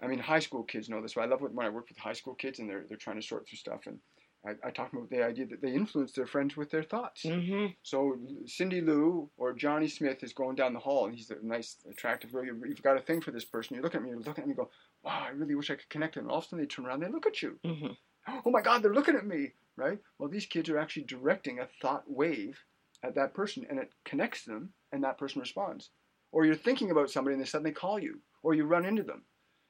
I 0.03 0.07
mean, 0.07 0.19
high 0.19 0.39
school 0.39 0.63
kids 0.65 0.89
know 0.89 1.03
this. 1.03 1.13
But 1.15 1.23
I 1.23 1.27
love 1.27 1.43
when 1.43 1.67
I 1.67 1.69
work 1.69 1.89
with 1.91 1.99
high 1.99 2.15
school 2.15 2.35
kids 2.35 2.59
and 2.59 2.69
they're 2.71 2.85
they're 2.89 2.97
trying 2.97 3.21
to 3.21 3.27
sort 3.27 3.47
through 3.47 3.59
stuff. 3.59 3.87
And 3.87 3.99
I, 4.47 4.69
I 4.69 4.71
talk 4.71 4.93
about 4.95 5.11
the 5.11 5.23
idea 5.23 5.47
that 5.49 5.61
they 5.61 5.75
influence 5.75 6.13
their 6.13 6.27
friends 6.27 6.57
with 6.57 6.71
their 6.71 6.83
thoughts. 6.83 7.23
hmm 7.23 7.67
So 7.83 8.17
Cindy 8.47 8.81
Lou 8.81 9.31
or 9.37 9.53
Johnny 9.53 9.89
Smith 9.89 10.23
is 10.23 10.33
going 10.33 10.57
down 10.57 10.73
the 10.73 10.81
hall, 10.81 11.05
and 11.07 11.15
he's 11.15 11.31
a 11.31 11.37
nice, 11.43 11.77
attractive 11.91 12.33
girl. 12.33 12.45
You- 12.47 12.63
You've 12.67 12.83
got 12.83 12.97
a 12.97 13.01
thing 13.03 13.21
for 13.21 13.31
this 13.31 13.45
person. 13.45 13.77
You 13.77 13.83
look 13.83 13.95
at 13.95 14.03
me, 14.03 14.09
you 14.11 14.19
look 14.19 14.39
at 14.39 14.47
me, 14.47 14.53
and 14.53 14.57
go, 14.57 14.71
"Wow, 15.03 15.25
I 15.27 15.31
really 15.31 15.55
wish 15.55 15.71
I 15.71 15.75
could 15.77 15.91
connect." 15.91 16.17
And 16.17 16.29
all 16.31 16.39
of 16.39 16.45
a 16.45 16.49
sudden, 16.49 16.61
they 16.61 16.67
turn 16.67 16.87
around, 16.87 17.03
and 17.03 17.13
they 17.13 17.15
look 17.15 17.27
at 17.27 17.43
you. 17.43 17.59
hmm 17.65 17.93
Oh 18.47 18.51
my 18.51 18.63
God, 18.63 18.83
they're 18.83 18.95
looking 18.95 19.17
at 19.17 19.27
me, 19.27 19.53
right? 19.77 19.99
Well, 20.19 20.31
these 20.31 20.47
kids 20.47 20.71
are 20.71 20.79
actually 20.79 21.05
directing 21.05 21.59
a 21.59 21.67
thought 21.83 22.11
wave 22.11 22.65
at 23.03 23.15
that 23.15 23.35
person, 23.35 23.67
and 23.69 23.79
it 23.79 23.93
connects 24.05 24.45
them, 24.45 24.73
and 24.93 25.03
that 25.05 25.19
person 25.19 25.41
responds. 25.41 25.91
Or 26.33 26.45
you're 26.45 26.55
thinking 26.55 26.91
about 26.91 27.11
somebody, 27.11 27.35
and 27.35 27.43
they 27.43 27.47
suddenly 27.49 27.73
call 27.73 27.99
you, 27.99 28.21
or 28.43 28.55
you 28.55 28.65
run 28.65 28.85
into 28.85 29.03
them. 29.03 29.23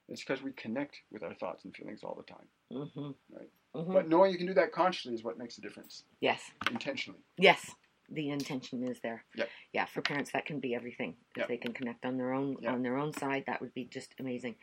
It's 0.08 0.22
because 0.22 0.42
we 0.42 0.52
connect 0.52 0.96
with 1.10 1.22
our 1.22 1.34
thoughts 1.34 1.64
and 1.64 1.74
feelings 1.74 2.02
all 2.02 2.16
the 2.16 2.24
time. 2.32 2.48
hmm 2.94 3.10
Right. 3.32 3.50
hmm 3.74 3.92
But 3.92 4.08
knowing 4.08 4.32
you 4.32 4.38
can 4.38 4.46
do 4.48 4.54
that 4.54 4.72
consciously 4.72 5.14
is 5.14 5.22
what 5.24 5.38
makes 5.38 5.58
a 5.58 5.60
difference, 5.60 6.04
Yes. 6.20 6.50
intentionally. 6.70 7.20
Yes, 7.38 7.70
the 8.10 8.30
intention 8.30 8.82
is 8.88 8.98
there. 9.00 9.24
Yep. 9.36 9.48
Yeah, 9.72 9.84
for 9.86 10.02
parents 10.02 10.32
that 10.32 10.46
can 10.46 10.58
be 10.58 10.74
everything. 10.74 11.16
If 11.36 11.38
Yep. 11.42 11.48
they 11.48 11.56
can 11.56 11.72
connect 11.72 12.04
on 12.04 12.16
their 12.16 12.32
own 12.32 12.56
Yep. 12.60 12.72
on 12.72 12.82
their 12.82 12.96
own 12.98 13.12
side, 13.12 13.44
that 13.46 13.60
would 13.60 13.72
be 13.72 13.84
just 13.84 14.14
amazing. 14.18 14.56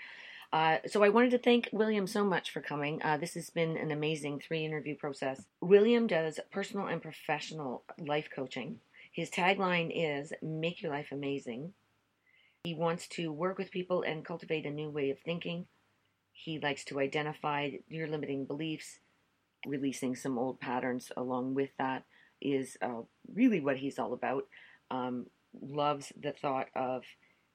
Uh, 0.54 0.78
so 0.88 1.04
I 1.04 1.10
wanted 1.10 1.32
to 1.32 1.38
thank 1.40 1.70
William 1.74 2.08
so 2.08 2.24
much 2.24 2.52
for 2.52 2.62
coming. 2.62 3.02
Uh, 3.04 3.18
this 3.18 3.34
has 3.34 3.50
been 3.50 3.76
an 3.76 3.92
amazing 3.92 4.40
three 4.40 4.64
interview 4.64 4.96
process. 4.96 5.44
William 5.60 6.08
does 6.08 6.40
personal 6.52 6.88
and 6.88 7.02
professional 7.02 7.84
life 7.98 8.30
coaching. 8.34 8.80
His 9.12 9.30
tagline 9.30 9.92
is 9.94 10.32
"Make 10.42 10.82
your 10.82 10.92
life 10.92 11.08
amazing." 11.12 11.74
He 12.64 12.74
wants 12.74 13.08
to 13.10 13.32
work 13.32 13.58
with 13.58 13.72
people 13.72 14.04
and 14.04 14.26
cultivate 14.26 14.66
a 14.66 14.72
new 14.72 14.90
way 14.90 15.10
of 15.10 15.20
thinking. 15.20 15.68
He 16.32 16.60
likes 16.60 16.86
to 16.86 17.00
identify 17.00 17.72
your 17.90 18.08
limiting 18.08 18.46
beliefs, 18.46 19.00
releasing 19.66 20.16
some 20.16 20.38
old 20.38 20.60
patterns 20.60 21.12
along 21.18 21.56
with 21.56 21.72
that 21.78 22.04
is 22.42 22.78
uh, 22.82 23.02
really 23.34 23.60
what 23.60 23.78
he's 23.78 24.00
all 24.00 24.14
about. 24.14 24.44
Um, 24.92 25.28
loves 25.62 26.14
the 26.20 26.32
thought 26.32 26.68
of 26.76 27.04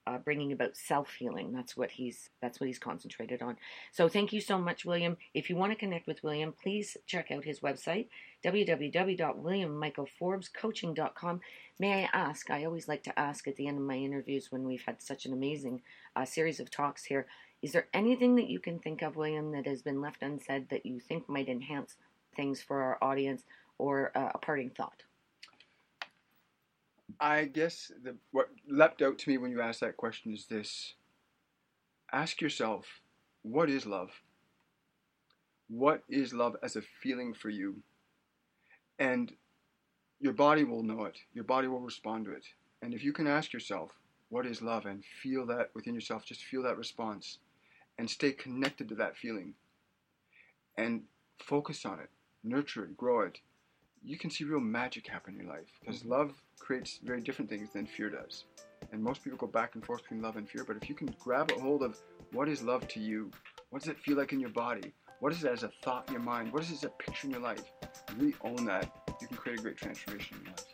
uh, 0.05 0.17
bringing 0.17 0.51
about 0.51 0.75
self 0.75 1.13
healing. 1.13 1.53
That's 1.53 1.77
what 1.77 1.91
he's 1.91 2.29
that's 2.41 2.59
what 2.59 2.67
he's 2.67 2.79
concentrated 2.79 3.41
on. 3.41 3.55
So 3.91 4.09
thank 4.09 4.33
you 4.33 4.41
so 4.41 4.57
much, 4.57 4.83
William. 4.85 5.15
If 5.33 5.49
you 5.49 5.55
want 5.55 5.71
to 5.71 5.77
connect 5.77 6.07
with 6.07 6.21
William, 6.23 6.53
please 6.61 6.97
check 7.05 7.31
out 7.31 7.45
his 7.45 7.61
website 7.61 8.07
www.williammichaelforbescoaching.com. 8.43 11.39
May 11.79 12.03
I 12.03 12.09
ask? 12.13 12.51
I 12.51 12.65
always 12.65 12.87
like 12.87 13.01
to 13.03 13.17
ask 13.17 13.47
at 13.47 13.55
the 13.55 13.65
end 13.67 13.77
of 13.77 13.83
my 13.83 13.95
interviews 13.95 14.51
when 14.51 14.63
we've 14.63 14.83
had 14.85 15.01
such 15.01 15.25
an 15.25 15.33
amazing 15.33 15.81
uh, 16.15 16.25
series 16.25 16.59
of 16.59 16.69
talks 16.69 17.05
here. 17.05 17.25
Is 17.61 17.71
there 17.71 17.87
anything 17.93 18.35
that 18.35 18.49
you 18.49 18.59
can 18.59 18.79
think 18.79 19.01
of, 19.01 19.15
William, 19.15 19.53
that 19.53 19.65
has 19.65 19.81
been 19.81 20.01
left 20.01 20.21
unsaid 20.21 20.67
that 20.69 20.85
you 20.85 20.99
think 20.99 21.29
might 21.29 21.47
enhance 21.47 21.95
things 22.35 22.61
for 22.61 22.81
our 22.81 22.97
audience, 23.01 23.43
or 23.77 24.11
uh, 24.15 24.31
a 24.35 24.37
parting 24.37 24.69
thought? 24.69 25.03
I 27.19 27.45
guess 27.45 27.91
the, 28.03 28.15
what 28.31 28.49
leapt 28.67 29.01
out 29.01 29.17
to 29.19 29.29
me 29.29 29.37
when 29.37 29.51
you 29.51 29.61
asked 29.61 29.81
that 29.81 29.97
question 29.97 30.33
is 30.33 30.45
this 30.45 30.93
ask 32.11 32.41
yourself, 32.41 32.85
what 33.41 33.69
is 33.69 33.85
love? 33.85 34.11
What 35.69 36.03
is 36.09 36.33
love 36.33 36.55
as 36.61 36.75
a 36.75 36.81
feeling 37.01 37.33
for 37.33 37.49
you? 37.49 37.77
And 38.99 39.31
your 40.19 40.33
body 40.33 40.63
will 40.63 40.83
know 40.83 41.05
it, 41.05 41.17
your 41.33 41.43
body 41.43 41.67
will 41.67 41.81
respond 41.81 42.25
to 42.25 42.31
it. 42.31 42.45
And 42.81 42.93
if 42.93 43.03
you 43.03 43.13
can 43.13 43.27
ask 43.27 43.53
yourself, 43.53 43.91
what 44.29 44.45
is 44.45 44.61
love? 44.61 44.85
and 44.85 45.03
feel 45.21 45.45
that 45.47 45.69
within 45.73 45.93
yourself, 45.93 46.25
just 46.25 46.43
feel 46.43 46.63
that 46.63 46.77
response 46.77 47.39
and 47.97 48.09
stay 48.09 48.31
connected 48.31 48.89
to 48.89 48.95
that 48.95 49.15
feeling 49.17 49.53
and 50.77 51.03
focus 51.39 51.85
on 51.85 51.99
it, 51.99 52.09
nurture 52.43 52.85
it, 52.85 52.97
grow 52.97 53.21
it, 53.21 53.39
you 54.05 54.17
can 54.17 54.29
see 54.29 54.43
real 54.43 54.59
magic 54.59 55.07
happen 55.07 55.33
in 55.35 55.45
your 55.45 55.49
life 55.49 55.67
because 55.79 56.03
love 56.03 56.33
creates 56.59 56.99
very 57.03 57.21
different 57.21 57.49
things 57.49 57.69
than 57.73 57.85
fear 57.85 58.09
does. 58.09 58.45
And 58.91 59.01
most 59.01 59.23
people 59.23 59.37
go 59.37 59.47
back 59.47 59.75
and 59.75 59.85
forth 59.85 60.01
between 60.03 60.21
love 60.21 60.35
and 60.35 60.47
fear, 60.47 60.65
but 60.65 60.75
if 60.75 60.89
you 60.89 60.95
can 60.95 61.15
grab 61.19 61.51
a 61.51 61.59
hold 61.59 61.83
of 61.83 61.97
what 62.33 62.49
is 62.49 62.61
love 62.61 62.87
to 62.89 62.99
you, 62.99 63.31
what 63.69 63.81
does 63.81 63.89
it 63.89 63.97
feel 63.99 64.17
like 64.17 64.33
in 64.33 64.39
your 64.39 64.49
body, 64.49 64.93
what 65.19 65.31
is 65.31 65.43
it 65.43 65.51
as 65.51 65.63
a 65.63 65.71
thought 65.83 66.07
in 66.07 66.13
your 66.13 66.21
mind, 66.21 66.51
what 66.51 66.63
is 66.63 66.69
it 66.69 66.75
as 66.75 66.83
a 66.83 66.89
picture 66.89 67.27
in 67.27 67.31
your 67.31 67.41
life, 67.41 67.63
and 68.09 68.21
really 68.21 68.35
own 68.43 68.65
that, 68.65 68.91
you 69.21 69.27
can 69.27 69.37
create 69.37 69.59
a 69.59 69.61
great 69.61 69.77
transformation 69.77 70.37
in 70.39 70.45
your 70.45 70.53
life. 70.53 70.65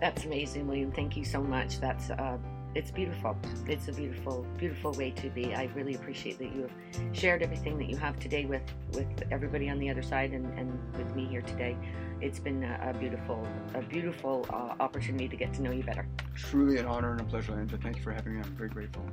That's 0.00 0.24
amazing, 0.24 0.66
William. 0.66 0.90
Thank 0.90 1.16
you 1.16 1.24
so 1.24 1.42
much. 1.42 1.78
That's 1.78 2.10
uh, 2.10 2.38
it's 2.74 2.90
beautiful. 2.90 3.36
It's 3.66 3.88
a 3.88 3.92
beautiful, 3.92 4.46
beautiful 4.56 4.92
way 4.92 5.10
to 5.10 5.28
be. 5.28 5.54
I 5.54 5.64
really 5.74 5.94
appreciate 5.94 6.38
that 6.38 6.54
you 6.54 6.62
have 6.62 7.16
shared 7.16 7.42
everything 7.42 7.76
that 7.78 7.88
you 7.88 7.96
have 7.96 8.18
today 8.18 8.46
with 8.46 8.62
with 8.92 9.06
everybody 9.30 9.68
on 9.68 9.78
the 9.78 9.90
other 9.90 10.02
side 10.02 10.32
and, 10.32 10.46
and 10.58 10.78
with 10.96 11.14
me 11.14 11.26
here 11.26 11.42
today. 11.42 11.76
It's 12.20 12.38
been 12.38 12.62
a, 12.62 12.90
a 12.94 12.98
beautiful, 12.98 13.46
a 13.74 13.82
beautiful 13.82 14.46
uh, 14.50 14.74
opportunity 14.80 15.28
to 15.28 15.36
get 15.36 15.52
to 15.54 15.62
know 15.62 15.72
you 15.72 15.82
better. 15.82 16.06
Truly 16.34 16.78
an 16.78 16.86
honor 16.86 17.12
and 17.12 17.20
a 17.20 17.24
pleasure, 17.24 17.52
Angela. 17.52 17.80
Thank 17.82 17.96
you 17.96 18.02
for 18.02 18.12
having 18.12 18.34
me. 18.34 18.40
I'm 18.40 18.56
very 18.56 18.70
grateful. 18.70 19.04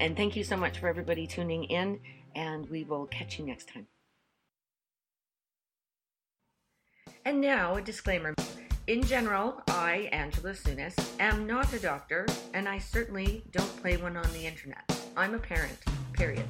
And 0.00 0.16
thank 0.16 0.36
you 0.36 0.44
so 0.44 0.56
much 0.56 0.78
for 0.78 0.88
everybody 0.88 1.26
tuning 1.26 1.64
in. 1.64 1.98
And 2.34 2.68
we 2.68 2.84
will 2.84 3.06
catch 3.06 3.38
you 3.38 3.46
next 3.46 3.68
time. 3.68 3.86
And 7.24 7.40
now 7.40 7.74
a 7.74 7.82
disclaimer. 7.82 8.34
In 8.86 9.02
general, 9.02 9.60
I, 9.66 10.08
Angela 10.12 10.52
Sunis, 10.52 10.94
am 11.18 11.44
not 11.44 11.72
a 11.72 11.78
doctor, 11.80 12.24
and 12.54 12.68
I 12.68 12.78
certainly 12.78 13.42
don't 13.50 13.82
play 13.82 13.96
one 13.96 14.16
on 14.16 14.32
the 14.32 14.46
internet. 14.46 14.84
I'm 15.16 15.34
a 15.34 15.40
parent, 15.40 15.76
period. 16.12 16.46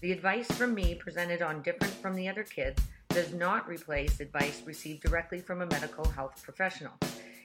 The 0.00 0.12
advice 0.12 0.46
from 0.52 0.74
me 0.74 0.94
presented 0.94 1.42
on 1.42 1.60
Different 1.62 1.92
from 1.94 2.14
the 2.14 2.28
Other 2.28 2.44
Kids 2.44 2.80
does 3.08 3.34
not 3.34 3.68
replace 3.68 4.20
advice 4.20 4.62
received 4.64 5.02
directly 5.02 5.40
from 5.40 5.60
a 5.60 5.66
medical 5.66 6.08
health 6.08 6.40
professional. 6.44 6.92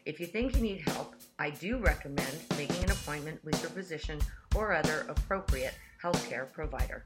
If 0.05 0.19
you 0.19 0.27
think 0.27 0.55
you 0.55 0.61
need 0.61 0.87
help, 0.87 1.15
I 1.39 1.49
do 1.49 1.77
recommend 1.77 2.37
making 2.59 2.83
an 2.83 2.91
appointment 2.91 3.43
with 3.43 3.59
your 3.59 3.71
physician 3.71 4.19
or 4.55 4.71
other 4.71 5.07
appropriate 5.09 5.73
healthcare 5.99 6.53
provider. 6.53 7.05